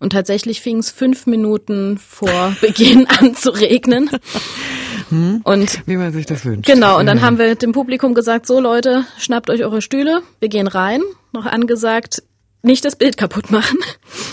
Und 0.00 0.12
tatsächlich 0.12 0.60
fing 0.60 0.78
es 0.78 0.90
fünf 0.90 1.26
Minuten 1.26 1.98
vor 1.98 2.54
Beginn 2.60 3.06
an 3.08 3.34
zu 3.34 3.50
regnen. 3.50 4.10
Hm, 5.10 5.40
und 5.44 5.86
wie 5.86 5.96
man 5.96 6.12
sich 6.12 6.26
das 6.26 6.44
wünscht. 6.44 6.66
Genau, 6.66 6.98
und 6.98 7.06
dann 7.06 7.18
ja. 7.18 7.24
haben 7.24 7.38
wir 7.38 7.54
dem 7.54 7.72
Publikum 7.72 8.14
gesagt, 8.14 8.46
so 8.46 8.60
Leute, 8.60 9.04
schnappt 9.18 9.50
euch 9.50 9.64
eure 9.64 9.82
Stühle, 9.82 10.22
wir 10.40 10.48
gehen 10.48 10.66
rein. 10.66 11.00
Noch 11.32 11.46
angesagt, 11.46 12.22
nicht 12.62 12.84
das 12.84 12.96
Bild 12.96 13.16
kaputt 13.16 13.50
machen. 13.50 13.78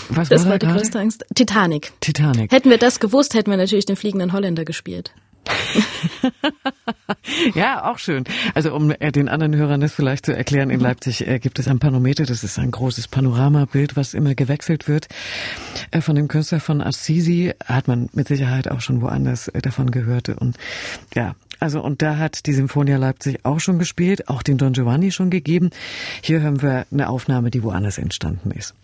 Was 0.08 0.28
das 0.28 0.44
war, 0.44 0.52
war 0.52 0.58
die 0.58 0.66
größte 0.66 0.98
Angst. 0.98 1.24
Titanic. 1.34 1.92
Titanic. 2.00 2.52
Hätten 2.52 2.70
wir 2.70 2.78
das 2.78 3.00
gewusst, 3.00 3.34
hätten 3.34 3.50
wir 3.50 3.56
natürlich 3.56 3.86
den 3.86 3.96
fliegenden 3.96 4.32
Holländer 4.32 4.64
gespielt. 4.64 5.12
ja, 7.54 7.90
auch 7.90 7.98
schön. 7.98 8.24
Also 8.54 8.74
um 8.74 8.90
äh, 8.90 9.12
den 9.12 9.28
anderen 9.28 9.56
Hörern 9.56 9.80
das 9.80 9.92
vielleicht 9.92 10.26
zu 10.26 10.36
erklären, 10.36 10.70
in 10.70 10.78
mhm. 10.78 10.84
Leipzig 10.84 11.26
äh, 11.26 11.38
gibt 11.38 11.58
es 11.58 11.68
ein 11.68 11.78
Panometer, 11.78 12.24
das 12.24 12.44
ist 12.44 12.58
ein 12.58 12.70
großes 12.70 13.08
Panoramabild, 13.08 13.96
was 13.96 14.14
immer 14.14 14.34
gewechselt 14.34 14.88
wird. 14.88 15.08
Äh, 15.90 16.00
von 16.00 16.16
dem 16.16 16.28
Künstler 16.28 16.60
von 16.60 16.80
Assisi 16.80 17.52
hat 17.64 17.88
man 17.88 18.08
mit 18.12 18.28
Sicherheit 18.28 18.70
auch 18.70 18.80
schon 18.80 19.02
woanders 19.02 19.50
davon 19.62 19.90
gehört. 19.90 20.28
Und 20.28 20.56
ja, 21.14 21.34
also 21.60 21.82
und 21.82 22.02
da 22.02 22.18
hat 22.18 22.46
die 22.46 22.52
Symphonia 22.52 22.96
Leipzig 22.96 23.44
auch 23.44 23.60
schon 23.60 23.78
gespielt, 23.78 24.28
auch 24.28 24.42
den 24.42 24.58
Don 24.58 24.72
Giovanni 24.72 25.12
schon 25.12 25.30
gegeben. 25.30 25.70
Hier 26.22 26.40
hören 26.40 26.62
wir 26.62 26.86
eine 26.90 27.08
Aufnahme, 27.08 27.50
die 27.50 27.62
woanders 27.62 27.98
entstanden 27.98 28.50
ist. 28.50 28.74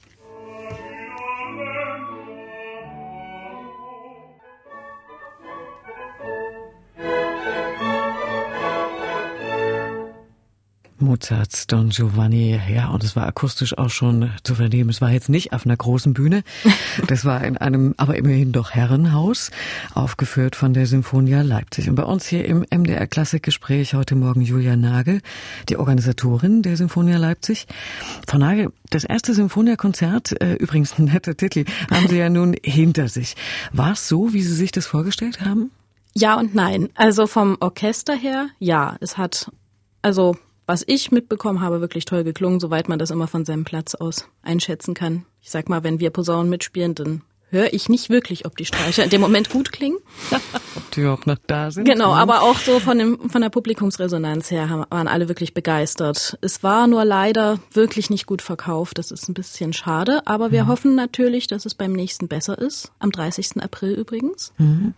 Mozarts 11.02 11.66
Don 11.66 11.90
Giovanni. 11.90 12.60
Ja, 12.72 12.88
und 12.88 13.04
es 13.04 13.14
war 13.16 13.26
akustisch 13.26 13.76
auch 13.76 13.90
schon 13.90 14.30
zu 14.42 14.54
vernehmen. 14.54 14.90
Es 14.90 15.00
war 15.00 15.10
jetzt 15.10 15.28
nicht 15.28 15.52
auf 15.52 15.66
einer 15.66 15.76
großen 15.76 16.14
Bühne. 16.14 16.42
Das 17.06 17.24
war 17.24 17.42
in 17.44 17.56
einem, 17.56 17.94
aber 17.96 18.16
immerhin 18.16 18.52
doch 18.52 18.70
Herrenhaus, 18.70 19.50
aufgeführt 19.94 20.56
von 20.56 20.72
der 20.72 20.86
Sinfonia 20.86 21.42
Leipzig. 21.42 21.88
Und 21.88 21.94
bei 21.96 22.04
uns 22.04 22.26
hier 22.26 22.44
im 22.44 22.64
MDR 22.70 23.06
Klassikgespräch 23.06 23.94
heute 23.94 24.14
Morgen 24.14 24.42
Julia 24.42 24.76
Nagel, 24.76 25.20
die 25.68 25.76
Organisatorin 25.76 26.62
der 26.62 26.76
Sinfonia 26.76 27.18
Leipzig. 27.18 27.66
Frau 28.28 28.38
Nagel, 28.38 28.72
das 28.90 29.04
erste 29.04 29.34
Sinfonia-Konzert, 29.34 30.40
äh, 30.40 30.54
übrigens 30.54 30.98
ein 30.98 31.06
netter 31.06 31.36
Titel, 31.36 31.64
haben 31.90 32.08
Sie 32.08 32.18
ja 32.18 32.28
nun 32.28 32.54
hinter 32.62 33.08
sich. 33.08 33.34
War 33.72 33.92
es 33.92 34.08
so, 34.08 34.32
wie 34.32 34.42
Sie 34.42 34.54
sich 34.54 34.70
das 34.70 34.86
vorgestellt 34.86 35.40
haben? 35.40 35.70
Ja 36.14 36.38
und 36.38 36.54
nein. 36.54 36.88
Also 36.94 37.26
vom 37.26 37.56
Orchester 37.60 38.14
her, 38.14 38.48
ja. 38.58 38.96
Es 39.00 39.16
hat, 39.16 39.50
also 40.02 40.36
was 40.66 40.84
ich 40.86 41.10
mitbekommen 41.10 41.60
habe, 41.60 41.80
wirklich 41.80 42.04
toll 42.04 42.24
geklungen, 42.24 42.60
soweit 42.60 42.88
man 42.88 42.98
das 42.98 43.10
immer 43.10 43.26
von 43.26 43.44
seinem 43.44 43.64
Platz 43.64 43.94
aus 43.94 44.28
einschätzen 44.42 44.94
kann. 44.94 45.26
Ich 45.40 45.50
sag 45.50 45.68
mal, 45.68 45.82
wenn 45.82 46.00
wir 46.00 46.10
Posaunen 46.10 46.48
mitspielen, 46.48 46.94
dann 46.94 47.22
höre 47.52 47.72
ich 47.72 47.88
nicht 47.88 48.08
wirklich, 48.08 48.46
ob 48.46 48.56
die 48.56 48.64
Streicher 48.64 49.04
in 49.04 49.10
dem 49.10 49.20
Moment 49.20 49.50
gut 49.50 49.72
klingen. 49.72 49.98
ob 50.76 50.90
die 50.92 51.00
überhaupt 51.00 51.26
noch 51.26 51.36
da 51.46 51.70
sind. 51.70 51.84
Genau, 51.84 52.14
aber 52.14 52.42
auch 52.42 52.56
so 52.56 52.80
von, 52.80 52.98
dem, 52.98 53.28
von 53.28 53.42
der 53.42 53.50
Publikumsresonanz 53.50 54.50
her 54.50 54.86
waren 54.88 55.06
alle 55.06 55.28
wirklich 55.28 55.52
begeistert. 55.52 56.38
Es 56.40 56.62
war 56.62 56.86
nur 56.86 57.04
leider 57.04 57.58
wirklich 57.72 58.08
nicht 58.08 58.26
gut 58.26 58.40
verkauft. 58.40 58.98
Das 58.98 59.10
ist 59.10 59.28
ein 59.28 59.34
bisschen 59.34 59.74
schade, 59.74 60.26
aber 60.26 60.50
wir 60.50 60.64
mhm. 60.64 60.68
hoffen 60.68 60.94
natürlich, 60.94 61.46
dass 61.46 61.66
es 61.66 61.74
beim 61.74 61.92
nächsten 61.92 62.26
besser 62.26 62.58
ist. 62.58 62.90
Am 62.98 63.12
30. 63.12 63.62
April 63.62 63.92
übrigens. 63.92 64.54
Mhm. 64.56 64.94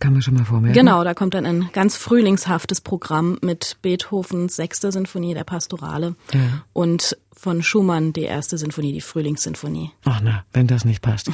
Kann 0.00 0.14
man 0.14 0.22
schon 0.22 0.34
mal 0.34 0.44
vormerken. 0.44 0.74
Genau, 0.74 1.04
da 1.04 1.12
kommt 1.12 1.34
dann 1.34 1.44
ein 1.44 1.68
ganz 1.74 1.96
frühlingshaftes 1.96 2.80
Programm 2.80 3.38
mit 3.42 3.76
Beethovens 3.82 4.56
sechster 4.56 4.90
Sinfonie 4.92 5.34
der 5.34 5.44
Pastorale 5.44 6.16
ja. 6.32 6.40
und 6.72 7.18
von 7.40 7.62
Schumann 7.62 8.12
die 8.12 8.24
erste 8.24 8.58
Sinfonie, 8.58 8.92
die 8.92 9.00
Frühlingssinfonie. 9.00 9.92
Ach 10.04 10.20
na, 10.22 10.44
wenn 10.52 10.66
das 10.66 10.84
nicht 10.84 11.00
passt. 11.00 11.30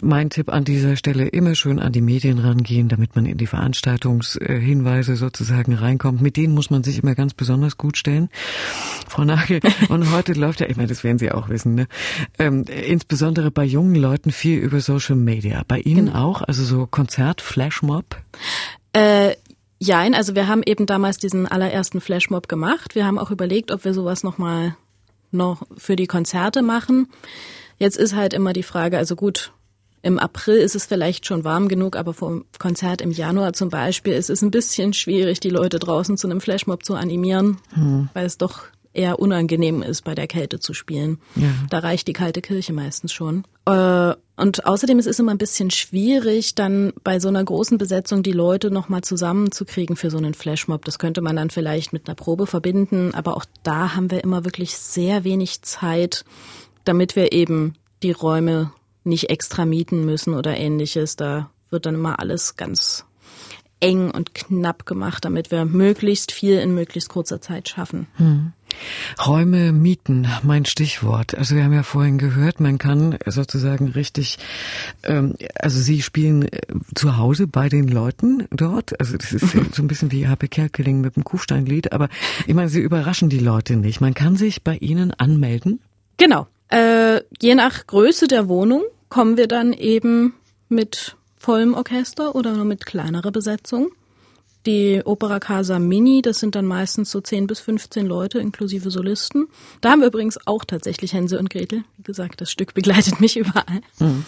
Mein 0.00 0.30
Tipp 0.30 0.48
an 0.48 0.62
dieser 0.64 0.94
Stelle, 0.94 1.26
immer 1.26 1.56
schön 1.56 1.80
an 1.80 1.90
die 1.90 2.00
Medien 2.00 2.38
rangehen, 2.38 2.88
damit 2.88 3.16
man 3.16 3.26
in 3.26 3.36
die 3.36 3.48
Veranstaltungshinweise 3.48 5.16
sozusagen 5.16 5.74
reinkommt. 5.74 6.22
Mit 6.22 6.36
denen 6.36 6.54
muss 6.54 6.70
man 6.70 6.84
sich 6.84 7.02
immer 7.02 7.16
ganz 7.16 7.34
besonders 7.34 7.76
gut 7.76 7.96
stellen. 7.96 8.28
Frau 9.08 9.24
Nagel, 9.24 9.58
und 9.88 10.12
heute 10.12 10.34
läuft 10.34 10.60
ja, 10.60 10.68
ich 10.68 10.76
meine, 10.76 10.88
das 10.88 11.02
werden 11.02 11.18
Sie 11.18 11.32
auch 11.32 11.48
wissen, 11.48 11.74
ne? 11.74 11.88
Ähm, 12.38 12.64
insbesondere 12.66 13.50
bei 13.50 13.64
jungen 13.64 13.96
Leuten 13.96 14.30
viel 14.30 14.60
über 14.60 14.80
Social 14.80 15.16
Media. 15.16 15.64
Bei 15.66 15.80
Ihnen 15.80 16.06
genau. 16.06 16.26
auch? 16.26 16.42
Also 16.42 16.62
so 16.62 16.86
Konzert, 16.86 17.40
Flashmob? 17.40 18.16
Äh, 18.92 19.34
Jein, 19.82 20.14
also 20.14 20.34
wir 20.34 20.46
haben 20.46 20.62
eben 20.62 20.84
damals 20.84 21.16
diesen 21.16 21.48
allerersten 21.48 22.02
Flashmob 22.02 22.48
gemacht. 22.48 22.94
Wir 22.94 23.06
haben 23.06 23.18
auch 23.18 23.30
überlegt, 23.30 23.72
ob 23.72 23.84
wir 23.86 23.94
sowas 23.94 24.22
nochmal 24.22 24.76
noch 25.30 25.62
für 25.76 25.96
die 25.96 26.06
Konzerte 26.06 26.62
machen. 26.62 27.08
Jetzt 27.78 27.96
ist 27.96 28.14
halt 28.14 28.34
immer 28.34 28.52
die 28.52 28.62
Frage, 28.62 28.98
also 28.98 29.16
gut, 29.16 29.52
im 30.02 30.18
April 30.18 30.56
ist 30.56 30.74
es 30.74 30.86
vielleicht 30.86 31.26
schon 31.26 31.44
warm 31.44 31.68
genug, 31.68 31.96
aber 31.96 32.14
vor 32.14 32.42
Konzert 32.58 33.02
im 33.02 33.10
Januar 33.10 33.52
zum 33.52 33.68
Beispiel 33.68 34.14
ist 34.14 34.30
es 34.30 34.42
ein 34.42 34.50
bisschen 34.50 34.92
schwierig, 34.92 35.40
die 35.40 35.50
Leute 35.50 35.78
draußen 35.78 36.16
zu 36.16 36.26
einem 36.26 36.40
Flashmob 36.40 36.84
zu 36.84 36.94
animieren, 36.94 37.58
hm. 37.74 38.08
weil 38.14 38.26
es 38.26 38.38
doch 38.38 38.64
eher 38.92 39.18
unangenehm 39.18 39.82
ist, 39.82 40.02
bei 40.02 40.14
der 40.14 40.26
Kälte 40.26 40.58
zu 40.58 40.74
spielen. 40.74 41.18
Ja. 41.36 41.48
Da 41.68 41.78
reicht 41.78 42.08
die 42.08 42.12
kalte 42.12 42.40
Kirche 42.40 42.72
meistens 42.72 43.12
schon. 43.12 43.44
Äh, 43.66 44.14
und 44.40 44.66
außerdem 44.66 44.98
ist 44.98 45.06
es 45.06 45.18
immer 45.18 45.32
ein 45.32 45.38
bisschen 45.38 45.70
schwierig, 45.70 46.54
dann 46.54 46.92
bei 47.04 47.20
so 47.20 47.28
einer 47.28 47.44
großen 47.44 47.76
Besetzung 47.76 48.22
die 48.22 48.32
Leute 48.32 48.70
nochmal 48.70 49.02
zusammenzukriegen 49.02 49.96
für 49.96 50.10
so 50.10 50.16
einen 50.16 50.34
Flashmob. 50.34 50.84
Das 50.84 50.98
könnte 50.98 51.20
man 51.20 51.36
dann 51.36 51.50
vielleicht 51.50 51.92
mit 51.92 52.08
einer 52.08 52.14
Probe 52.14 52.46
verbinden, 52.46 53.14
aber 53.14 53.36
auch 53.36 53.44
da 53.62 53.94
haben 53.94 54.10
wir 54.10 54.24
immer 54.24 54.44
wirklich 54.44 54.76
sehr 54.76 55.24
wenig 55.24 55.62
Zeit, 55.62 56.24
damit 56.84 57.16
wir 57.16 57.32
eben 57.32 57.74
die 58.02 58.12
Räume 58.12 58.72
nicht 59.04 59.28
extra 59.28 59.66
mieten 59.66 60.04
müssen 60.04 60.34
oder 60.34 60.56
ähnliches. 60.56 61.16
Da 61.16 61.50
wird 61.68 61.84
dann 61.84 61.94
immer 61.94 62.18
alles 62.18 62.56
ganz 62.56 63.04
eng 63.80 64.10
und 64.10 64.34
knapp 64.34 64.86
gemacht, 64.86 65.24
damit 65.24 65.50
wir 65.50 65.64
möglichst 65.64 66.32
viel 66.32 66.58
in 66.58 66.74
möglichst 66.74 67.08
kurzer 67.08 67.40
Zeit 67.40 67.68
schaffen. 67.68 68.06
Hm. 68.16 68.52
Räume 69.26 69.72
mieten, 69.72 70.28
mein 70.42 70.64
Stichwort. 70.64 71.34
Also 71.34 71.56
wir 71.56 71.64
haben 71.64 71.72
ja 71.72 71.82
vorhin 71.82 72.18
gehört, 72.18 72.60
man 72.60 72.78
kann 72.78 73.18
sozusagen 73.26 73.88
richtig, 73.88 74.38
ähm, 75.02 75.34
also 75.54 75.80
Sie 75.80 76.02
spielen 76.02 76.42
äh, 76.42 76.60
zu 76.94 77.16
Hause 77.16 77.46
bei 77.46 77.68
den 77.68 77.88
Leuten 77.88 78.46
dort. 78.50 78.98
Also 79.00 79.16
das 79.16 79.32
ist 79.32 79.50
so 79.74 79.82
ein 79.82 79.88
bisschen 79.88 80.12
wie 80.12 80.28
Habe 80.28 80.48
Kerkeling 80.48 81.00
mit 81.00 81.16
dem 81.16 81.24
Kufsteinlied, 81.24 81.92
aber 81.92 82.08
ich 82.46 82.54
meine, 82.54 82.68
Sie 82.68 82.80
überraschen 82.80 83.28
die 83.28 83.38
Leute 83.38 83.76
nicht. 83.76 84.00
Man 84.00 84.14
kann 84.14 84.36
sich 84.36 84.62
bei 84.62 84.76
Ihnen 84.76 85.12
anmelden. 85.12 85.80
Genau. 86.16 86.46
Äh, 86.68 87.22
je 87.40 87.54
nach 87.54 87.86
Größe 87.86 88.28
der 88.28 88.48
Wohnung 88.48 88.82
kommen 89.08 89.36
wir 89.36 89.48
dann 89.48 89.72
eben 89.72 90.34
mit 90.68 91.16
vollem 91.36 91.74
Orchester 91.74 92.34
oder 92.34 92.52
nur 92.54 92.64
mit 92.64 92.86
kleinerer 92.86 93.32
Besetzung. 93.32 93.90
Die 94.66 95.00
Opera 95.04 95.40
Casa 95.40 95.78
Mini, 95.78 96.20
das 96.20 96.38
sind 96.38 96.54
dann 96.54 96.66
meistens 96.66 97.10
so 97.10 97.20
10 97.20 97.46
bis 97.46 97.60
15 97.60 98.06
Leute 98.06 98.38
inklusive 98.38 98.90
Solisten. 98.90 99.48
Da 99.80 99.90
haben 99.90 100.00
wir 100.00 100.08
übrigens 100.08 100.38
auch 100.46 100.64
tatsächlich 100.64 101.14
Hänsel 101.14 101.38
und 101.38 101.48
Gretel. 101.48 101.84
Wie 101.96 102.02
gesagt, 102.02 102.40
das 102.40 102.50
Stück 102.50 102.74
begleitet 102.74 103.20
mich 103.20 103.36
überall. 103.38 103.80
Mhm. 103.98 104.24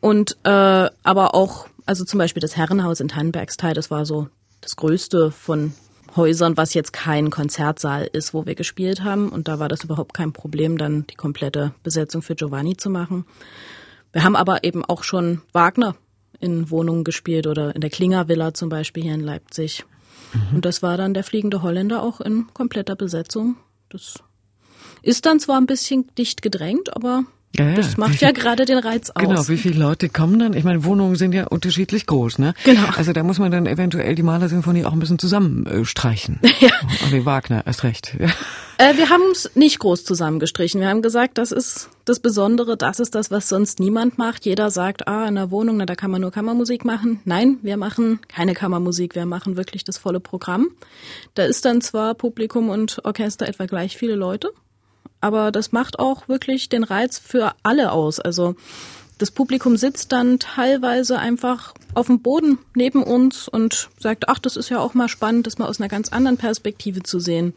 Und 0.00 0.36
äh, 0.42 0.90
aber 1.04 1.34
auch, 1.34 1.68
also 1.86 2.04
zum 2.04 2.18
Beispiel 2.18 2.40
das 2.40 2.56
Herrenhaus 2.56 2.98
in 2.98 3.08
Tannenbergsteil, 3.08 3.74
das 3.74 3.90
war 3.90 4.04
so 4.04 4.28
das 4.60 4.74
größte 4.74 5.30
von 5.30 5.74
Häusern, 6.16 6.56
was 6.56 6.74
jetzt 6.74 6.92
kein 6.92 7.30
Konzertsaal 7.30 8.08
ist, 8.12 8.34
wo 8.34 8.44
wir 8.44 8.56
gespielt 8.56 9.04
haben. 9.04 9.28
Und 9.28 9.46
da 9.46 9.60
war 9.60 9.68
das 9.68 9.84
überhaupt 9.84 10.12
kein 10.12 10.32
Problem, 10.32 10.76
dann 10.76 11.06
die 11.06 11.14
komplette 11.14 11.72
Besetzung 11.84 12.20
für 12.20 12.34
Giovanni 12.34 12.76
zu 12.76 12.90
machen. 12.90 13.24
Wir 14.12 14.24
haben 14.24 14.36
aber 14.36 14.64
eben 14.64 14.84
auch 14.84 15.04
schon 15.04 15.40
Wagner 15.52 15.94
in 16.42 16.70
Wohnungen 16.70 17.04
gespielt 17.04 17.46
oder 17.46 17.74
in 17.74 17.80
der 17.80 17.90
Klinger 17.90 18.28
Villa 18.28 18.52
zum 18.52 18.68
Beispiel 18.68 19.04
hier 19.04 19.14
in 19.14 19.20
Leipzig. 19.20 19.84
Mhm. 20.34 20.56
Und 20.56 20.64
das 20.64 20.82
war 20.82 20.96
dann 20.96 21.14
der 21.14 21.24
fliegende 21.24 21.62
Holländer 21.62 22.02
auch 22.02 22.20
in 22.20 22.46
kompletter 22.52 22.96
Besetzung. 22.96 23.56
Das 23.88 24.18
ist 25.02 25.26
dann 25.26 25.40
zwar 25.40 25.58
ein 25.58 25.66
bisschen 25.66 26.10
dicht 26.16 26.42
gedrängt, 26.42 26.94
aber 26.94 27.24
ja, 27.56 27.68
ja. 27.68 27.74
Das 27.74 27.98
macht 27.98 28.14
viel, 28.14 28.28
ja 28.28 28.32
gerade 28.32 28.64
den 28.64 28.78
Reiz 28.78 29.10
aus. 29.10 29.22
Genau, 29.22 29.48
wie 29.48 29.58
viele 29.58 29.78
Leute 29.78 30.08
kommen 30.08 30.38
dann? 30.38 30.54
Ich 30.54 30.64
meine, 30.64 30.84
Wohnungen 30.84 31.16
sind 31.16 31.34
ja 31.34 31.46
unterschiedlich 31.46 32.06
groß, 32.06 32.38
ne? 32.38 32.54
Genau. 32.64 32.88
Also 32.96 33.12
da 33.12 33.22
muss 33.22 33.38
man 33.38 33.50
dann 33.50 33.66
eventuell 33.66 34.14
die 34.14 34.22
Malersinfonie 34.22 34.86
auch 34.86 34.92
ein 34.92 34.98
bisschen 34.98 35.18
zusammenstreichen. 35.18 36.40
Ja. 36.60 36.70
Und 37.04 37.12
die 37.12 37.26
Wagner, 37.26 37.66
erst 37.66 37.82
recht. 37.82 38.16
Ja. 38.20 38.28
Äh, 38.78 38.96
wir 38.96 39.10
haben 39.10 39.30
es 39.30 39.50
nicht 39.54 39.78
groß 39.78 40.04
zusammengestrichen. 40.04 40.80
Wir 40.80 40.88
haben 40.88 41.02
gesagt, 41.02 41.38
das 41.38 41.52
ist 41.52 41.88
das 42.04 42.20
Besondere, 42.20 42.76
das 42.76 43.00
ist 43.00 43.14
das, 43.14 43.30
was 43.30 43.48
sonst 43.48 43.80
niemand 43.80 44.18
macht. 44.18 44.44
Jeder 44.44 44.70
sagt, 44.70 45.06
ah, 45.06 45.26
in 45.28 45.36
der 45.36 45.50
Wohnung, 45.50 45.76
na, 45.76 45.86
da 45.86 45.94
kann 45.94 46.10
man 46.10 46.20
nur 46.20 46.30
Kammermusik 46.30 46.84
machen. 46.84 47.20
Nein, 47.24 47.58
wir 47.62 47.76
machen 47.76 48.20
keine 48.28 48.54
Kammermusik, 48.54 49.14
wir 49.14 49.26
machen 49.26 49.56
wirklich 49.56 49.84
das 49.84 49.98
volle 49.98 50.20
Programm. 50.20 50.70
Da 51.34 51.44
ist 51.44 51.64
dann 51.64 51.80
zwar 51.80 52.14
Publikum 52.14 52.70
und 52.70 53.04
Orchester 53.04 53.46
etwa 53.48 53.66
gleich 53.66 53.96
viele 53.96 54.16
Leute, 54.16 54.52
aber 55.20 55.52
das 55.52 55.72
macht 55.72 55.98
auch 55.98 56.28
wirklich 56.28 56.68
den 56.68 56.82
Reiz 56.82 57.18
für 57.18 57.52
alle 57.62 57.92
aus. 57.92 58.18
Also 58.18 58.56
das 59.18 59.30
Publikum 59.30 59.76
sitzt 59.76 60.10
dann 60.10 60.40
teilweise 60.40 61.18
einfach 61.18 61.74
auf 61.94 62.08
dem 62.08 62.22
Boden 62.22 62.58
neben 62.74 63.04
uns 63.04 63.46
und 63.46 63.90
sagt, 64.00 64.28
ach, 64.28 64.40
das 64.40 64.56
ist 64.56 64.70
ja 64.70 64.80
auch 64.80 64.94
mal 64.94 65.08
spannend, 65.08 65.46
das 65.46 65.58
mal 65.58 65.68
aus 65.68 65.80
einer 65.80 65.88
ganz 65.88 66.08
anderen 66.08 66.38
Perspektive 66.38 67.04
zu 67.04 67.20
sehen. 67.20 67.54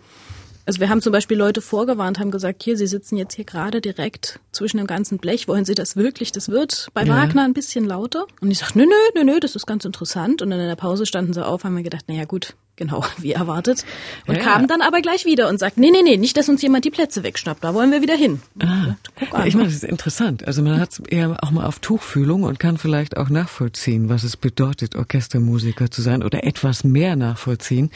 Also 0.68 0.80
wir 0.80 0.90
haben 0.90 1.02
zum 1.02 1.12
Beispiel 1.12 1.38
Leute 1.38 1.62
vorgewarnt, 1.62 2.20
haben 2.20 2.32
gesagt, 2.32 2.64
hier, 2.64 2.76
Sie 2.76 2.88
sitzen 2.88 3.18
jetzt 3.18 3.36
hier 3.36 3.46
gerade 3.46 3.82
direkt 3.82 4.40
zwischen 4.52 4.78
dem 4.78 4.88
ganzen 4.88 5.20
Blech, 5.20 5.48
wollen 5.48 5.64
Sie 5.64 5.76
das 5.76 5.96
wirklich? 5.96 6.32
Das 6.32 6.50
wird 6.50 6.90
bei 6.94 7.04
ja. 7.04 7.16
Wagner 7.16 7.44
ein 7.44 7.54
bisschen 7.54 7.86
lauter. 7.86 8.26
Und 8.42 8.50
ich 8.50 8.58
sagte, 8.58 8.80
nö, 8.80 8.86
nö, 8.86 8.96
nö, 9.14 9.32
nö, 9.34 9.40
das 9.40 9.56
ist 9.56 9.68
ganz 9.68 9.86
interessant. 9.86 10.42
Und 10.42 10.50
dann 10.50 10.60
in 10.60 10.68
der 10.68 10.76
Pause 10.76 11.06
standen 11.06 11.34
sie 11.34 11.46
auf, 11.46 11.64
haben 11.64 11.76
wir 11.76 11.84
gedacht, 11.84 12.06
naja 12.08 12.26
gut, 12.26 12.56
genau, 12.76 13.04
wie 13.18 13.32
erwartet. 13.32 13.86
Und 14.28 14.36
ja. 14.36 14.42
kamen 14.42 14.68
dann 14.68 14.82
aber 14.82 15.02
gleich 15.02 15.26
wieder 15.26 15.50
und 15.50 15.60
sagten, 15.60 15.82
nee, 15.82 15.92
nee, 15.92 16.02
nee, 16.04 16.18
nicht, 16.18 16.38
dass 16.38 16.50
uns 16.50 16.62
jemand 16.62 16.86
die 16.86 16.92
Plätze 16.92 17.24
wegschnappt, 17.24 17.64
da 17.64 17.74
wollen 17.74 17.92
wir 17.92 18.02
wieder 18.02 18.16
hin. 18.16 18.42
Ah. 18.62 18.96
Guck 19.18 19.34
an. 19.34 19.48
Ich 19.48 19.56
meine, 19.56 19.68
das 19.68 19.76
ist 19.76 19.84
interessant. 19.84 20.48
Also 20.48 20.62
man 20.62 20.80
hat 20.80 21.02
eher 21.08 21.38
auch 21.42 21.52
mal 21.52 21.66
auf 21.66 21.80
Tuchfühlung 21.80 22.44
und 22.44 22.60
kann 22.60 22.78
vielleicht 22.78 23.18
auch 23.18 23.30
nachvollziehen, 23.30 24.10
was 24.10 24.24
es 24.24 24.38
bedeutet, 24.38 24.96
Orchestermusiker 24.96 25.90
zu 25.92 26.02
sein 26.02 26.24
oder 26.24 26.44
etwas 26.44 26.84
mehr 26.84 27.16
nachvollziehen, 27.16 27.92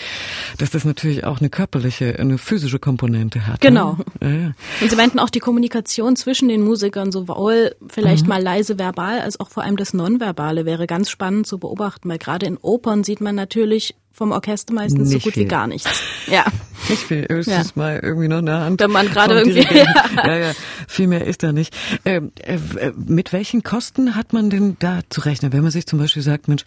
dass 0.58 0.72
das 0.72 0.86
natürlich 0.86 1.24
auch 1.26 1.40
eine 1.40 1.50
körperliche, 1.50 2.18
eine 2.20 2.38
physische 2.38 2.80
Komponente 2.80 3.48
hat. 3.48 3.64
Ne? 3.64 3.70
Genau. 3.70 3.98
Ne? 4.20 4.42
Ja. 4.42 4.82
Und 4.82 4.90
sie 4.90 4.96
meinten 4.96 5.20
auch 5.20 5.30
die 5.30 5.40
Kommunikation 5.40 6.16
zwischen 6.16 6.48
den 6.48 6.62
Musikern, 6.62 7.12
sowohl 7.12 7.76
vielleicht 7.88 8.24
mhm. 8.24 8.30
mal 8.30 8.42
leise 8.42 8.78
verbal, 8.80 9.20
als 9.22 9.40
auch 9.40 9.50
vor 9.50 9.64
allem 9.64 9.78
das 9.78 9.94
Nonverbale 9.94 10.66
wäre 10.66 10.88
ganz 10.88 11.10
spannend 11.10 11.48
zu 11.48 11.58
beobachten, 11.58 12.10
weil 12.10 12.18
gerade 12.18 12.46
in 12.46 12.58
Opern 12.58 13.04
sieht 13.04 13.22
man 13.22 13.36
natürlich 13.36 13.96
vom 14.20 14.32
Orchester 14.34 14.74
meistens 14.74 15.10
Nicht 15.10 15.24
so 15.24 15.28
gut 15.30 15.34
viel. 15.34 15.44
wie 15.44 15.48
gar 15.48 15.66
nichts. 15.68 15.90
Ja. 16.28 16.46
Ich 16.92 17.08
will 17.10 17.28
höchstens 17.30 17.68
Ja. 17.68 17.72
mal 17.76 18.00
irgendwie 18.02 18.30
noch 18.30 18.38
eine 18.38 18.62
Hand. 18.62 18.80
Wenn 18.80 18.90
man 18.90 19.08
gerade 19.10 19.36
irgendwie- 19.40 19.60
Dirigenten. 19.66 19.94
Ja, 20.16 20.38
ja, 20.38 20.52
viel 20.88 21.08
mehr 21.08 21.26
ist 21.28 21.44
da 21.44 21.52
nicht. 21.52 21.76
Ähm, 22.06 22.32
äh, 22.42 22.56
äh, 22.56 22.94
mit 23.06 23.34
welchen 23.34 23.64
Kosten 23.64 24.16
hat 24.16 24.32
man 24.32 24.50
denn 24.50 24.78
da 24.80 25.02
zu 25.10 25.20
rechnen, 25.22 25.52
wenn 25.52 25.62
man 25.62 25.72
sich 25.72 25.86
zum 25.86 26.00
Beispiel 26.00 26.24
sagt, 26.24 26.48
Mensch, 26.48 26.64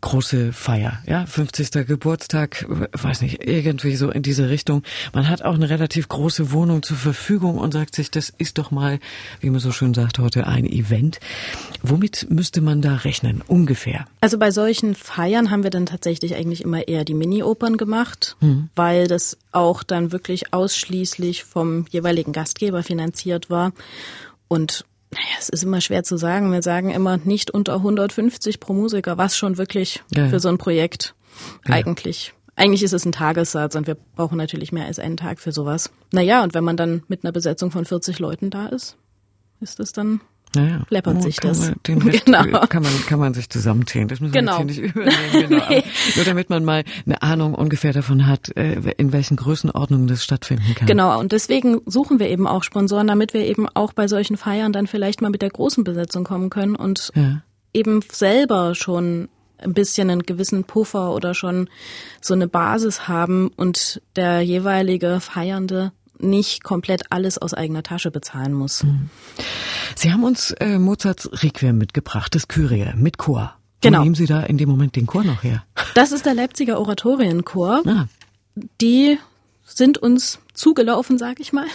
große 0.00 0.52
Feier, 0.52 0.98
ja, 1.06 1.24
50. 1.26 1.86
Geburtstag, 1.86 2.66
weiß 2.92 3.22
nicht, 3.22 3.46
irgendwie 3.46 3.94
so 3.94 4.10
in 4.10 4.22
diese 4.22 4.50
Richtung. 4.50 4.82
Man 5.12 5.28
hat 5.28 5.42
auch 5.42 5.54
eine 5.54 5.70
relativ 5.70 6.08
große 6.08 6.50
Wohnung 6.50 6.82
zur 6.82 6.96
Verfügung 6.96 7.56
und 7.58 7.72
sagt 7.72 7.94
sich, 7.94 8.10
das 8.10 8.30
ist 8.36 8.58
doch 8.58 8.72
mal, 8.72 8.98
wie 9.40 9.48
man 9.50 9.60
so 9.60 9.70
schön 9.70 9.94
sagt 9.94 10.18
heute, 10.18 10.46
ein 10.48 10.66
Event. 10.66 11.20
Womit 11.82 12.26
müsste 12.30 12.60
man 12.62 12.82
da 12.82 12.96
rechnen, 12.96 13.42
ungefähr? 13.46 14.06
Also 14.20 14.38
bei 14.38 14.50
solchen 14.50 14.96
Feiern 14.96 15.50
haben 15.52 15.62
wir 15.62 15.70
dann 15.70 15.86
tatsächlich 15.86 16.34
eigentlich 16.34 16.62
immer 16.62 16.88
eher 16.92 17.04
die 17.04 17.14
Mini-Opern 17.14 17.76
gemacht, 17.76 18.36
weil 18.76 19.06
das 19.08 19.36
auch 19.50 19.82
dann 19.82 20.12
wirklich 20.12 20.52
ausschließlich 20.52 21.44
vom 21.44 21.86
jeweiligen 21.90 22.32
Gastgeber 22.32 22.82
finanziert 22.82 23.50
war. 23.50 23.72
Und 24.48 24.84
naja, 25.10 25.26
es 25.38 25.48
ist 25.48 25.62
immer 25.64 25.80
schwer 25.80 26.04
zu 26.04 26.16
sagen. 26.16 26.52
Wir 26.52 26.62
sagen 26.62 26.90
immer 26.90 27.18
nicht 27.18 27.50
unter 27.50 27.74
150 27.76 28.60
pro 28.60 28.72
Musiker, 28.72 29.18
was 29.18 29.36
schon 29.36 29.58
wirklich 29.58 30.02
Ja, 30.14 30.24
ja. 30.24 30.28
für 30.30 30.40
so 30.40 30.48
ein 30.48 30.58
Projekt 30.58 31.14
Ja. 31.66 31.74
eigentlich. 31.74 32.32
Eigentlich 32.54 32.82
ist 32.82 32.92
es 32.92 33.04
ein 33.06 33.12
Tagessatz 33.12 33.74
und 33.76 33.86
wir 33.86 33.96
brauchen 34.16 34.36
natürlich 34.36 34.72
mehr 34.72 34.84
als 34.86 34.98
einen 34.98 35.16
Tag 35.16 35.40
für 35.40 35.52
sowas. 35.52 35.90
Naja, 36.12 36.42
und 36.42 36.52
wenn 36.54 36.64
man 36.64 36.76
dann 36.76 37.02
mit 37.08 37.24
einer 37.24 37.32
Besetzung 37.32 37.70
von 37.70 37.84
40 37.86 38.18
Leuten 38.18 38.50
da 38.50 38.66
ist, 38.66 38.96
ist 39.60 39.80
es 39.80 39.92
dann 39.92 40.20
Naja, 40.54 40.82
Läppert 40.90 41.16
oh, 41.18 41.20
sich 41.20 41.36
das. 41.36 41.60
Man, 41.88 41.98
Rest 42.02 42.24
Genau. 42.26 42.42
kann 42.66 42.82
man 42.82 42.92
kann 43.06 43.18
man 43.18 43.34
sich 43.34 43.48
zusammenzählen. 43.48 44.08
Das 44.08 44.20
müssen 44.20 44.32
Genau. 44.32 44.58
wir 44.58 44.66
jetzt 44.66 44.74
hier 44.74 44.82
nicht 44.84 44.94
übernehmen. 44.96 45.48
Genau. 45.48 45.64
Aber 45.64 45.82
nur 46.16 46.24
damit 46.24 46.50
man 46.50 46.64
mal 46.64 46.84
eine 47.06 47.22
Ahnung 47.22 47.54
ungefähr 47.54 47.92
davon 47.92 48.26
hat, 48.26 48.54
äh, 48.56 48.74
in 48.98 49.12
welchen 49.12 49.36
Größenordnungen 49.36 50.06
das 50.08 50.22
stattfinden 50.24 50.74
kann. 50.74 50.86
Genau, 50.86 51.18
und 51.18 51.32
deswegen 51.32 51.80
suchen 51.86 52.18
wir 52.18 52.28
eben 52.28 52.46
auch 52.46 52.62
Sponsoren, 52.62 53.06
damit 53.06 53.34
wir 53.34 53.46
eben 53.46 53.68
auch 53.68 53.92
bei 53.92 54.08
solchen 54.08 54.36
Feiern 54.36 54.72
dann 54.72 54.86
vielleicht 54.86 55.22
mal 55.22 55.30
mit 55.30 55.42
der 55.42 55.50
großen 55.50 55.84
Besetzung 55.84 56.24
kommen 56.24 56.50
können 56.50 56.76
und 56.76 57.10
Ja. 57.14 57.42
eben 57.72 58.00
selber 58.10 58.74
schon 58.74 59.28
ein 59.58 59.74
bisschen 59.74 60.10
einen 60.10 60.22
gewissen 60.24 60.64
Puffer 60.64 61.14
oder 61.14 61.34
schon 61.34 61.68
so 62.20 62.34
eine 62.34 62.48
Basis 62.48 63.06
haben 63.06 63.48
und 63.56 64.02
der 64.16 64.40
jeweilige 64.42 65.20
Feiernde 65.20 65.92
nicht 66.22 66.64
komplett 66.64 67.10
alles 67.10 67.38
aus 67.38 67.54
eigener 67.54 67.82
Tasche 67.82 68.10
bezahlen 68.10 68.52
muss. 68.52 68.84
Sie 69.96 70.12
haben 70.12 70.24
uns 70.24 70.52
äh, 70.52 70.78
Mozarts 70.78 71.28
Requiem 71.42 71.78
mitgebracht, 71.78 72.34
das 72.34 72.48
Kyrie 72.48 72.92
mit 72.96 73.18
Chor. 73.18 73.54
Genau. 73.80 73.98
Wo 73.98 74.02
nehmen 74.04 74.14
Sie 74.14 74.26
da 74.26 74.40
in 74.42 74.58
dem 74.58 74.68
Moment 74.68 74.96
den 74.96 75.06
Chor 75.06 75.24
noch 75.24 75.42
her? 75.42 75.64
Das 75.94 76.12
ist 76.12 76.24
der 76.24 76.34
Leipziger 76.34 76.78
Oratorienchor. 76.78 77.82
Ah, 77.86 78.06
die 78.80 79.18
sind 79.64 79.98
uns 79.98 80.38
zugelaufen, 80.54 81.18
sag 81.18 81.40
ich 81.40 81.52
mal. 81.52 81.66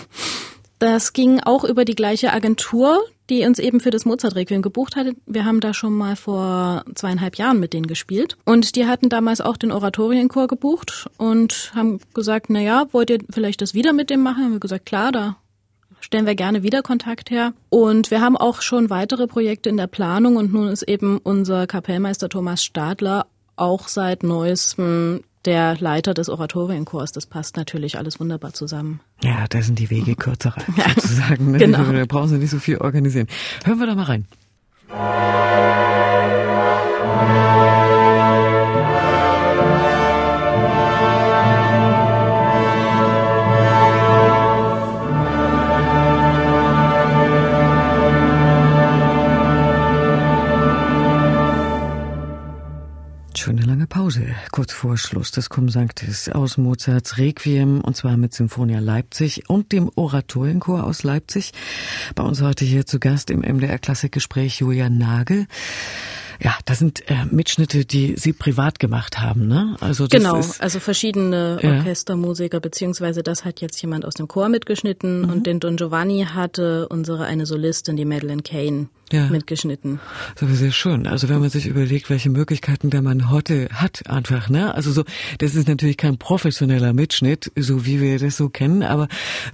Das 0.79 1.13
ging 1.13 1.39
auch 1.41 1.63
über 1.63 1.85
die 1.85 1.95
gleiche 1.95 2.31
Agentur, 2.31 3.03
die 3.29 3.45
uns 3.45 3.59
eben 3.59 3.79
für 3.79 3.89
das 3.89 4.05
Mozart-Requiem 4.05 4.61
gebucht 4.61 4.95
hatte. 4.95 5.13
Wir 5.25 5.45
haben 5.45 5.59
da 5.59 5.73
schon 5.73 5.93
mal 5.93 6.15
vor 6.15 6.83
zweieinhalb 6.95 7.37
Jahren 7.37 7.59
mit 7.59 7.73
denen 7.73 7.87
gespielt. 7.87 8.37
Und 8.45 8.75
die 8.75 8.85
hatten 8.85 9.09
damals 9.09 9.41
auch 9.41 9.57
den 9.57 9.71
Oratorienchor 9.71 10.47
gebucht 10.47 11.09
und 11.17 11.71
haben 11.75 11.99
gesagt, 12.13 12.49
na 12.49 12.61
ja, 12.61 12.85
wollt 12.91 13.09
ihr 13.09 13.19
vielleicht 13.29 13.61
das 13.61 13.73
wieder 13.73 13.93
mit 13.93 14.09
dem 14.09 14.21
machen? 14.21 14.45
Haben 14.45 14.53
wir 14.53 14.59
gesagt, 14.59 14.85
klar, 14.85 15.11
da 15.11 15.37
stellen 15.99 16.25
wir 16.25 16.35
gerne 16.35 16.63
wieder 16.63 16.81
Kontakt 16.83 17.29
her. 17.29 17.53
Und 17.69 18.11
wir 18.11 18.21
haben 18.21 18.37
auch 18.37 18.61
schon 18.61 18.89
weitere 18.89 19.27
Projekte 19.27 19.69
in 19.69 19.77
der 19.77 19.87
Planung 19.87 20.37
und 20.37 20.53
nun 20.53 20.69
ist 20.69 20.83
eben 20.83 21.17
unser 21.17 21.67
Kapellmeister 21.67 22.29
Thomas 22.29 22.63
Stadler 22.63 23.27
auch 23.55 23.87
seit 23.87 24.23
neuestem 24.23 25.23
der 25.47 25.77
Leiter 25.79 26.13
des 26.13 26.29
Oratorienchors. 26.29 27.13
Das 27.13 27.25
passt 27.25 27.57
natürlich 27.57 27.97
alles 27.97 28.19
wunderbar 28.19 28.53
zusammen. 28.53 28.99
ja, 29.23 29.45
da 29.49 29.61
sind 29.61 29.79
die 29.79 29.89
Wege 29.89 30.15
kürzer 30.15 30.53
sozusagen. 30.95 31.51
Ne? 31.51 31.57
Genau. 31.57 31.91
Da 31.91 32.05
brauchen 32.05 32.27
Sie 32.27 32.37
nicht 32.37 32.51
so 32.51 32.59
viel 32.59 32.77
organisieren. 32.77 33.27
Hören 33.63 33.79
wir 33.79 33.87
da 33.87 33.95
mal 33.95 34.03
rein. 34.03 34.25
Schöne 53.47 53.61
lange 53.61 53.87
Pause, 53.87 54.23
kurz 54.51 54.73
vor 54.73 54.97
Schluss 54.97 55.31
des 55.31 55.49
Cum 55.49 55.69
Sanctis 55.69 56.27
aus 56.27 56.57
Mozarts 56.57 57.17
Requiem 57.17 57.79
und 57.79 57.95
zwar 57.95 58.17
mit 58.17 58.33
Symphonia 58.33 58.79
Leipzig 58.81 59.49
und 59.49 59.71
dem 59.71 59.89
Oratorienchor 59.95 60.83
aus 60.83 61.03
Leipzig. 61.03 61.53
Bei 62.13 62.23
uns 62.23 62.41
heute 62.41 62.65
hier 62.65 62.85
zu 62.85 62.99
Gast 62.99 63.29
im 63.29 63.39
MDR 63.39 63.79
Klassikgespräch 63.79 64.59
Julian 64.59 64.97
Nagel. 64.97 65.47
Ja, 66.41 66.55
das 66.65 66.79
sind 66.79 67.09
äh, 67.09 67.23
Mitschnitte, 67.31 67.85
die 67.85 68.15
Sie 68.17 68.33
privat 68.33 68.79
gemacht 68.79 69.17
haben, 69.21 69.47
ne? 69.47 69.77
Also 69.79 70.07
das 70.07 70.21
Genau, 70.21 70.37
ist, 70.39 70.59
also 70.61 70.81
verschiedene 70.81 71.57
Ja. 71.61 71.69
Orchestermusiker, 71.77 72.59
beziehungsweise 72.59 73.23
das 73.23 73.45
hat 73.45 73.61
jetzt 73.61 73.81
jemand 73.81 74.03
aus 74.03 74.15
dem 74.15 74.27
Chor 74.27 74.49
mitgeschnitten 74.49 75.21
Mhm. 75.21 75.29
und 75.29 75.47
den 75.47 75.61
Don 75.61 75.77
Giovanni 75.77 76.25
hatte 76.29 76.89
unsere 76.89 77.23
eine 77.23 77.45
Solistin, 77.45 77.95
die 77.95 78.03
Madeleine 78.03 78.41
Kane, 78.41 78.89
Ja. 79.11 79.27
mitgeschnitten. 79.27 79.99
Das 80.39 80.49
ist 80.49 80.59
sehr 80.59 80.71
schön. 80.71 81.07
Also 81.07 81.29
wenn 81.29 81.39
man 81.39 81.49
sich 81.49 81.65
überlegt, 81.67 82.09
welche 82.09 82.29
Möglichkeiten 82.29 82.89
der 82.89 83.01
man 83.01 83.29
heute 83.29 83.69
hat, 83.71 84.09
einfach, 84.09 84.49
ne? 84.49 84.73
Also 84.75 84.91
so, 84.91 85.03
das 85.37 85.55
ist 85.55 85.67
natürlich 85.67 85.97
kein 85.97 86.17
professioneller 86.17 86.93
Mitschnitt, 86.93 87.51
so 87.57 87.85
wie 87.85 88.01
wir 88.01 88.19
das 88.19 88.37
so 88.37 88.49
kennen, 88.49 88.83
aber 88.83 89.07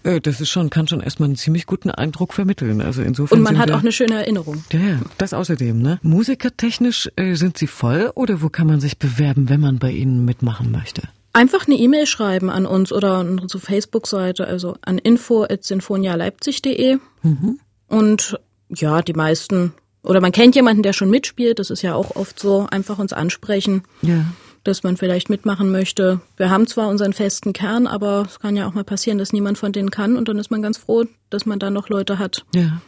äh, 0.03 0.19
das 0.19 0.41
ist 0.41 0.49
schon, 0.49 0.69
kann 0.69 0.87
schon 0.87 1.01
erstmal 1.01 1.27
einen 1.27 1.35
ziemlich 1.35 1.65
guten 1.65 1.91
Eindruck 1.91 2.33
vermitteln. 2.33 2.81
Also 2.81 3.01
insofern. 3.03 3.37
Und 3.39 3.43
man 3.43 3.57
hat 3.57 3.69
wir- 3.69 3.75
auch 3.75 3.81
eine 3.81 3.91
schöne 3.91 4.15
Erinnerung. 4.15 4.63
Ja, 4.71 4.79
ja, 4.79 4.99
das 5.17 5.33
außerdem, 5.33 5.79
ne? 5.81 5.99
Musikertechnisch 6.01 7.09
äh, 7.15 7.35
sind 7.35 7.57
Sie 7.57 7.67
voll 7.67 8.11
oder 8.15 8.41
wo 8.41 8.49
kann 8.49 8.67
man 8.67 8.79
sich 8.79 8.97
bewerben, 8.97 9.49
wenn 9.49 9.59
man 9.59 9.77
bei 9.79 9.91
Ihnen 9.91 10.25
mitmachen 10.25 10.71
möchte? 10.71 11.03
Einfach 11.35 11.65
eine 11.67 11.75
E-Mail 11.77 12.05
schreiben 12.05 12.49
an 12.51 12.65
uns 12.67 12.91
oder 12.91 13.13
an 13.17 13.39
unsere 13.39 13.59
Facebook-Seite, 13.59 14.45
also 14.45 14.77
an 14.81 14.99
info.sinfonialeipzig.de. 14.99 16.97
Mhm. 17.23 17.59
Und 17.87 18.39
ja, 18.81 19.01
die 19.01 19.13
meisten, 19.13 19.73
oder 20.03 20.21
man 20.21 20.31
kennt 20.31 20.55
jemanden, 20.55 20.83
der 20.83 20.93
schon 20.93 21.09
mitspielt, 21.09 21.59
das 21.59 21.69
ist 21.69 21.81
ja 21.81 21.95
auch 21.95 22.15
oft 22.15 22.39
so, 22.39 22.67
einfach 22.69 22.99
uns 22.99 23.13
ansprechen, 23.13 23.83
Ja. 24.01 24.25
dass 24.63 24.83
man 24.83 24.95
vielleicht 24.97 25.29
mitmachen 25.29 25.71
möchte. 25.71 26.21
Wir 26.37 26.49
haben 26.49 26.67
zwar 26.67 26.87
unseren 26.87 27.13
festen 27.13 27.51
Kern, 27.53 27.85
aber 27.87 28.25
es 28.29 28.39
kann 28.39 28.55
ja 28.55 28.67
auch 28.67 28.73
mal 28.73 28.83
passieren, 28.85 29.17
dass 29.17 29.33
niemand 29.33 29.57
von 29.57 29.71
denen 29.73 29.91
kann 29.91 30.15
und 30.17 30.27
dann 30.29 30.39
ist 30.39 30.51
man 30.51 30.61
ganz 30.61 30.77
froh, 30.77 31.05
dass 31.29 31.45
man 31.45 31.59
da 31.59 31.69
noch 31.69 31.89
Leute 31.89 32.17
hat. 32.19 32.45
Ja. 32.55 32.81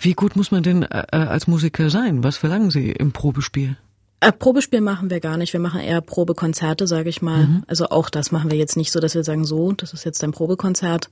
Wie 0.00 0.14
gut 0.14 0.36
muss 0.36 0.50
man 0.50 0.62
denn 0.62 0.82
äh, 0.84 1.04
äh, 1.12 1.16
als 1.16 1.46
Musiker 1.46 1.90
sein? 1.90 2.24
Was 2.24 2.36
verlangen 2.38 2.70
Sie 2.70 2.90
im 2.90 3.12
Probespiel? 3.12 3.76
Äh, 4.20 4.32
Probespiel 4.32 4.80
machen 4.80 5.10
wir 5.10 5.20
gar 5.20 5.36
nicht. 5.36 5.52
Wir 5.52 5.60
machen 5.60 5.80
eher 5.80 6.00
Probekonzerte, 6.00 6.86
sage 6.88 7.08
ich 7.08 7.22
mal. 7.22 7.46
Mhm. 7.46 7.62
Also 7.68 7.86
auch 7.90 8.10
das 8.10 8.32
machen 8.32 8.50
wir 8.50 8.58
jetzt 8.58 8.76
nicht 8.76 8.90
so, 8.90 8.98
dass 8.98 9.14
wir 9.14 9.22
sagen, 9.22 9.44
so, 9.44 9.70
das 9.72 9.92
ist 9.92 10.04
jetzt 10.04 10.24
ein 10.24 10.32
Probekonzert, 10.32 11.08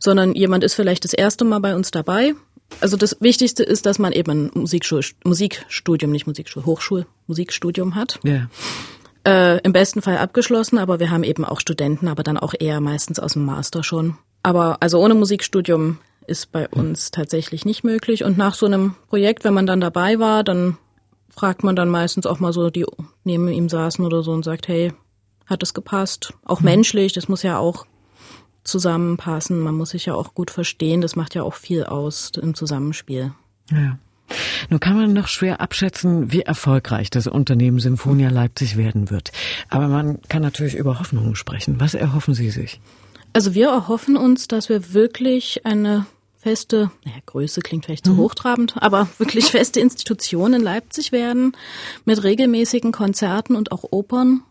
sondern 0.00 0.34
jemand 0.34 0.64
ist 0.64 0.74
vielleicht 0.74 1.04
das 1.04 1.12
erste 1.12 1.44
Mal 1.44 1.60
bei 1.60 1.76
uns 1.76 1.92
dabei. 1.92 2.32
Also 2.80 2.96
das 2.96 3.16
Wichtigste 3.20 3.62
ist, 3.62 3.86
dass 3.86 3.98
man 3.98 4.12
eben 4.12 4.30
ein 4.30 4.50
Musikschul 4.54 5.02
Musikstudium, 5.24 6.10
nicht 6.10 6.26
Musikschul, 6.26 6.64
Hochschul, 6.64 7.06
Musikstudium 7.26 7.94
hat. 7.94 8.18
Ja. 8.24 8.48
Äh, 9.24 9.60
Im 9.62 9.72
besten 9.72 10.02
Fall 10.02 10.18
abgeschlossen, 10.18 10.78
aber 10.78 10.98
wir 10.98 11.10
haben 11.10 11.22
eben 11.22 11.44
auch 11.44 11.60
Studenten, 11.60 12.08
aber 12.08 12.22
dann 12.22 12.36
auch 12.36 12.54
eher 12.58 12.80
meistens 12.80 13.20
aus 13.20 13.34
dem 13.34 13.44
Master 13.44 13.84
schon. 13.84 14.18
Aber 14.42 14.78
also 14.80 14.98
ohne 14.98 15.14
Musikstudium 15.14 15.98
ist 16.26 16.50
bei 16.52 16.68
uns 16.68 17.10
tatsächlich 17.10 17.64
nicht 17.64 17.84
möglich. 17.84 18.24
Und 18.24 18.36
nach 18.36 18.54
so 18.54 18.66
einem 18.66 18.96
Projekt, 19.08 19.44
wenn 19.44 19.54
man 19.54 19.66
dann 19.66 19.80
dabei 19.80 20.18
war, 20.18 20.42
dann 20.42 20.76
fragt 21.30 21.64
man 21.64 21.76
dann 21.76 21.88
meistens 21.88 22.26
auch 22.26 22.40
mal 22.40 22.52
so, 22.52 22.70
die 22.70 22.84
neben 23.24 23.48
ihm 23.48 23.68
saßen 23.68 24.04
oder 24.04 24.22
so 24.22 24.32
und 24.32 24.44
sagt, 24.44 24.68
hey, 24.68 24.92
hat 25.46 25.62
es 25.62 25.74
gepasst? 25.74 26.34
Auch 26.44 26.60
menschlich, 26.60 27.12
das 27.12 27.28
muss 27.28 27.42
ja 27.42 27.58
auch 27.58 27.86
zusammenpassen. 28.64 29.58
Man 29.58 29.74
muss 29.74 29.90
sich 29.90 30.06
ja 30.06 30.14
auch 30.14 30.34
gut 30.34 30.50
verstehen. 30.50 31.00
Das 31.00 31.16
macht 31.16 31.34
ja 31.34 31.42
auch 31.42 31.54
viel 31.54 31.84
aus 31.84 32.32
im 32.40 32.54
Zusammenspiel. 32.54 33.32
Ja. 33.70 33.98
Nun 34.70 34.80
kann 34.80 34.96
man 34.96 35.12
noch 35.12 35.28
schwer 35.28 35.60
abschätzen, 35.60 36.32
wie 36.32 36.42
erfolgreich 36.42 37.10
das 37.10 37.26
Unternehmen 37.26 37.80
Symphonia 37.80 38.30
Leipzig 38.30 38.76
werden 38.76 39.10
wird. 39.10 39.32
Aber 39.68 39.88
man 39.88 40.20
kann 40.28 40.42
natürlich 40.42 40.76
über 40.76 40.98
Hoffnungen 40.98 41.36
sprechen. 41.36 41.80
Was 41.80 41.94
erhoffen 41.94 42.34
Sie 42.34 42.50
sich? 42.50 42.80
Also 43.32 43.54
wir 43.54 43.68
erhoffen 43.68 44.16
uns, 44.16 44.48
dass 44.48 44.68
wir 44.68 44.92
wirklich 44.94 45.64
eine 45.66 46.06
feste, 46.36 46.90
naja, 47.04 47.18
Größe 47.24 47.60
klingt 47.60 47.86
vielleicht 47.86 48.04
zu 48.04 48.16
hochtrabend, 48.16 48.74
aber 48.82 49.08
wirklich 49.18 49.46
feste 49.46 49.80
Institution 49.80 50.54
in 50.54 50.62
Leipzig 50.62 51.12
werden, 51.12 51.56
mit 52.04 52.22
regelmäßigen 52.22 52.92
Konzerten 52.92 53.54
und 53.54 53.72
auch 53.72 53.84
Opern. 53.90 54.42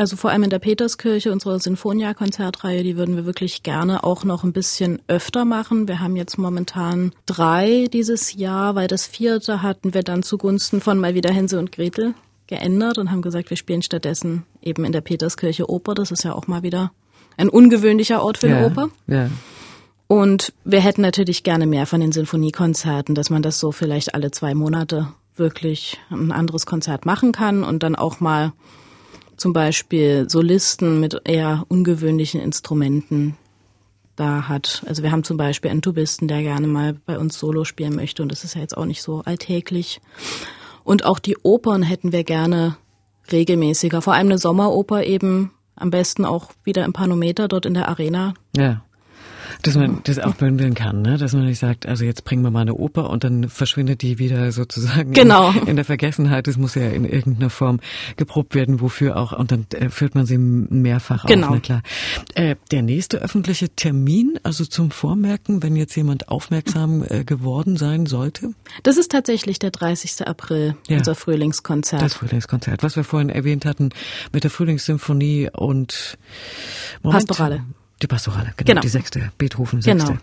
Also 0.00 0.14
vor 0.14 0.30
allem 0.30 0.44
in 0.44 0.50
der 0.50 0.60
Peterskirche, 0.60 1.32
unsere 1.32 1.58
Sinfonia-Konzertreihe, 1.58 2.84
die 2.84 2.96
würden 2.96 3.16
wir 3.16 3.26
wirklich 3.26 3.64
gerne 3.64 4.04
auch 4.04 4.22
noch 4.22 4.44
ein 4.44 4.52
bisschen 4.52 5.02
öfter 5.08 5.44
machen. 5.44 5.88
Wir 5.88 5.98
haben 5.98 6.14
jetzt 6.14 6.38
momentan 6.38 7.10
drei 7.26 7.88
dieses 7.92 8.32
Jahr, 8.32 8.76
weil 8.76 8.86
das 8.86 9.08
vierte 9.08 9.60
hatten 9.60 9.94
wir 9.94 10.04
dann 10.04 10.22
zugunsten 10.22 10.80
von 10.80 11.00
mal 11.00 11.16
wieder 11.16 11.32
Hänsel 11.32 11.58
und 11.58 11.72
Gretel 11.72 12.14
geändert 12.46 12.98
und 12.98 13.10
haben 13.10 13.22
gesagt, 13.22 13.50
wir 13.50 13.56
spielen 13.56 13.82
stattdessen 13.82 14.44
eben 14.62 14.84
in 14.84 14.92
der 14.92 15.00
Peterskirche 15.00 15.68
Oper. 15.68 15.94
Das 15.94 16.12
ist 16.12 16.22
ja 16.22 16.32
auch 16.32 16.46
mal 16.46 16.62
wieder 16.62 16.92
ein 17.36 17.48
ungewöhnlicher 17.48 18.22
Ort 18.22 18.38
für 18.38 18.46
eine 18.46 18.60
ja, 18.60 18.66
Oper. 18.66 18.90
Ja. 19.08 19.30
Und 20.06 20.52
wir 20.64 20.80
hätten 20.80 21.02
natürlich 21.02 21.42
gerne 21.42 21.66
mehr 21.66 21.86
von 21.86 22.00
den 22.00 22.12
Sinfoniekonzerten, 22.12 23.16
dass 23.16 23.30
man 23.30 23.42
das 23.42 23.58
so 23.58 23.72
vielleicht 23.72 24.14
alle 24.14 24.30
zwei 24.30 24.54
Monate 24.54 25.08
wirklich 25.34 25.98
ein 26.08 26.30
anderes 26.30 26.66
Konzert 26.66 27.04
machen 27.04 27.32
kann 27.32 27.64
und 27.64 27.82
dann 27.82 27.96
auch 27.96 28.20
mal 28.20 28.52
zum 29.38 29.52
Beispiel 29.52 30.28
Solisten 30.28 31.00
mit 31.00 31.20
eher 31.24 31.64
ungewöhnlichen 31.68 32.40
Instrumenten 32.40 33.36
da 34.16 34.48
hat. 34.48 34.82
Also 34.86 35.02
wir 35.02 35.12
haben 35.12 35.24
zum 35.24 35.36
Beispiel 35.36 35.70
einen 35.70 35.82
Tubisten, 35.82 36.28
der 36.28 36.42
gerne 36.42 36.66
mal 36.66 36.94
bei 37.06 37.18
uns 37.18 37.38
Solo 37.38 37.64
spielen 37.64 37.94
möchte 37.94 38.22
und 38.22 38.32
das 38.32 38.44
ist 38.44 38.54
ja 38.54 38.60
jetzt 38.60 38.76
auch 38.76 38.84
nicht 38.84 39.02
so 39.02 39.22
alltäglich. 39.24 40.00
Und 40.84 41.04
auch 41.04 41.18
die 41.18 41.36
Opern 41.42 41.82
hätten 41.82 42.12
wir 42.12 42.24
gerne 42.24 42.76
regelmäßiger. 43.30 44.02
Vor 44.02 44.14
allem 44.14 44.28
eine 44.28 44.38
Sommeroper 44.38 45.04
eben 45.04 45.52
am 45.76 45.90
besten 45.90 46.24
auch 46.24 46.50
wieder 46.64 46.84
im 46.84 46.92
Panometer 46.92 47.46
dort 47.46 47.66
in 47.66 47.74
der 47.74 47.88
Arena. 47.88 48.34
Ja. 48.56 48.82
Dass 49.62 49.76
man 49.76 50.00
das 50.04 50.18
auch 50.18 50.34
bündeln 50.34 50.74
kann, 50.74 51.02
ne? 51.02 51.18
Dass 51.18 51.32
man 51.32 51.46
nicht 51.46 51.58
sagt, 51.58 51.86
also 51.86 52.04
jetzt 52.04 52.24
bringen 52.24 52.42
wir 52.42 52.50
mal 52.50 52.62
eine 52.62 52.74
Oper 52.74 53.10
und 53.10 53.24
dann 53.24 53.48
verschwindet 53.48 54.02
die 54.02 54.18
wieder 54.18 54.52
sozusagen 54.52 55.12
genau. 55.12 55.50
in, 55.50 55.68
in 55.68 55.76
der 55.76 55.84
Vergessenheit. 55.84 56.48
Es 56.48 56.56
muss 56.56 56.74
ja 56.74 56.88
in 56.88 57.04
irgendeiner 57.04 57.50
Form 57.50 57.80
geprobt 58.16 58.54
werden, 58.54 58.80
wofür 58.80 59.16
auch, 59.16 59.32
und 59.32 59.52
dann 59.52 59.66
äh, 59.74 59.88
führt 59.88 60.14
man 60.14 60.26
sie 60.26 60.38
mehrfach 60.38 61.26
genau. 61.26 61.48
auf, 61.48 61.54
na 61.54 61.60
klar. 61.60 61.82
Äh, 62.34 62.56
der 62.70 62.82
nächste 62.82 63.18
öffentliche 63.18 63.68
Termin, 63.70 64.38
also 64.42 64.64
zum 64.64 64.90
Vormerken, 64.90 65.62
wenn 65.62 65.76
jetzt 65.76 65.94
jemand 65.96 66.28
aufmerksam 66.28 67.04
äh, 67.08 67.24
geworden 67.24 67.76
sein 67.76 68.06
sollte? 68.06 68.52
Das 68.82 68.96
ist 68.96 69.10
tatsächlich 69.12 69.58
der 69.58 69.70
30. 69.70 70.26
April, 70.26 70.76
ja. 70.88 70.98
unser 70.98 71.14
Frühlingskonzert. 71.14 72.02
Das 72.02 72.14
Frühlingskonzert, 72.14 72.82
was 72.82 72.96
wir 72.96 73.04
vorhin 73.04 73.30
erwähnt 73.30 73.64
hatten 73.64 73.90
mit 74.32 74.44
der 74.44 74.50
Frühlingssymphonie 74.50 75.50
und 75.52 76.18
Moment, 77.02 77.26
Pastorale. 77.26 77.64
Die 78.00 78.06
Pastorale, 78.06 78.52
genau, 78.56 78.66
genau. 78.66 78.80
die 78.80 78.88
sechste, 78.88 79.32
Beethoven 79.38 79.82
sechste. 79.82 80.06
Genau. 80.06 80.20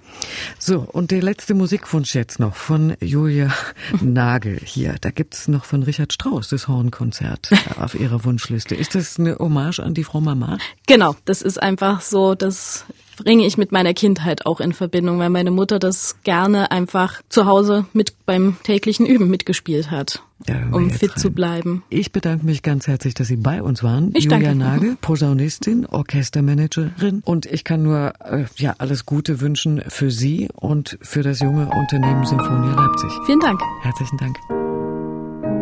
So, 0.57 0.79
und 0.79 1.11
der 1.11 1.21
letzte 1.21 1.53
Musikwunsch 1.53 2.15
jetzt 2.15 2.39
noch 2.39 2.55
von 2.55 2.95
Julia 3.01 3.53
Nagel 4.01 4.59
hier. 4.63 4.95
Da 5.01 5.11
gibt's 5.11 5.49
noch 5.49 5.65
von 5.65 5.83
Richard 5.83 6.13
Strauss 6.13 6.47
das 6.47 6.69
Hornkonzert 6.69 7.51
auf 7.77 7.95
ihrer 7.95 8.23
Wunschliste. 8.23 8.75
Ist 8.75 8.95
das 8.95 9.19
eine 9.19 9.37
Hommage 9.39 9.79
an 9.79 9.93
die 9.93 10.05
Frau 10.05 10.21
Mama? 10.21 10.57
Genau, 10.87 11.15
das 11.25 11.41
ist 11.41 11.61
einfach 11.61 11.99
so, 11.99 12.33
das 12.33 12.85
bringe 13.15 13.45
ich 13.45 13.57
mit 13.57 13.71
meiner 13.71 13.93
Kindheit 13.93 14.45
auch 14.45 14.59
in 14.59 14.73
Verbindung, 14.73 15.19
weil 15.19 15.29
meine 15.29 15.51
Mutter 15.51 15.79
das 15.79 16.17
gerne 16.23 16.71
einfach 16.71 17.21
zu 17.29 17.45
Hause 17.45 17.85
mit 17.93 18.13
beim 18.25 18.57
täglichen 18.63 19.05
Üben 19.05 19.29
mitgespielt 19.29 19.91
hat, 19.91 20.23
um 20.71 20.89
fit 20.89 21.11
rein. 21.11 21.17
zu 21.17 21.31
bleiben. 21.31 21.83
Ich 21.89 22.11
bedanke 22.11 22.45
mich 22.45 22.63
ganz 22.63 22.87
herzlich, 22.87 23.13
dass 23.13 23.27
Sie 23.27 23.37
bei 23.37 23.61
uns 23.61 23.83
waren. 23.83 24.11
Ich 24.15 24.25
Julia 24.25 24.39
danke. 24.39 24.55
Nagel, 24.55 24.97
Posaunistin, 25.01 25.85
Orchestermanagerin 25.85 27.21
und 27.25 27.45
ich 27.45 27.63
kann 27.63 27.83
nur 27.83 28.13
äh, 28.23 28.45
ja 28.57 28.75
alles 28.77 29.05
Gute 29.05 29.41
wünschen 29.41 29.81
für 29.87 30.11
Sie 30.11 30.49
und 30.55 30.97
für 31.01 31.21
das 31.21 31.39
junge 31.39 31.69
Unternehmen 31.69 32.25
Symphonia 32.25 32.73
Leipzig. 32.75 33.11
Vielen 33.25 33.39
Dank. 33.39 33.59
Herzlichen 33.81 34.17
Dank. 34.17 34.37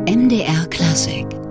MDR 0.08 0.66
Klassik 0.68 1.43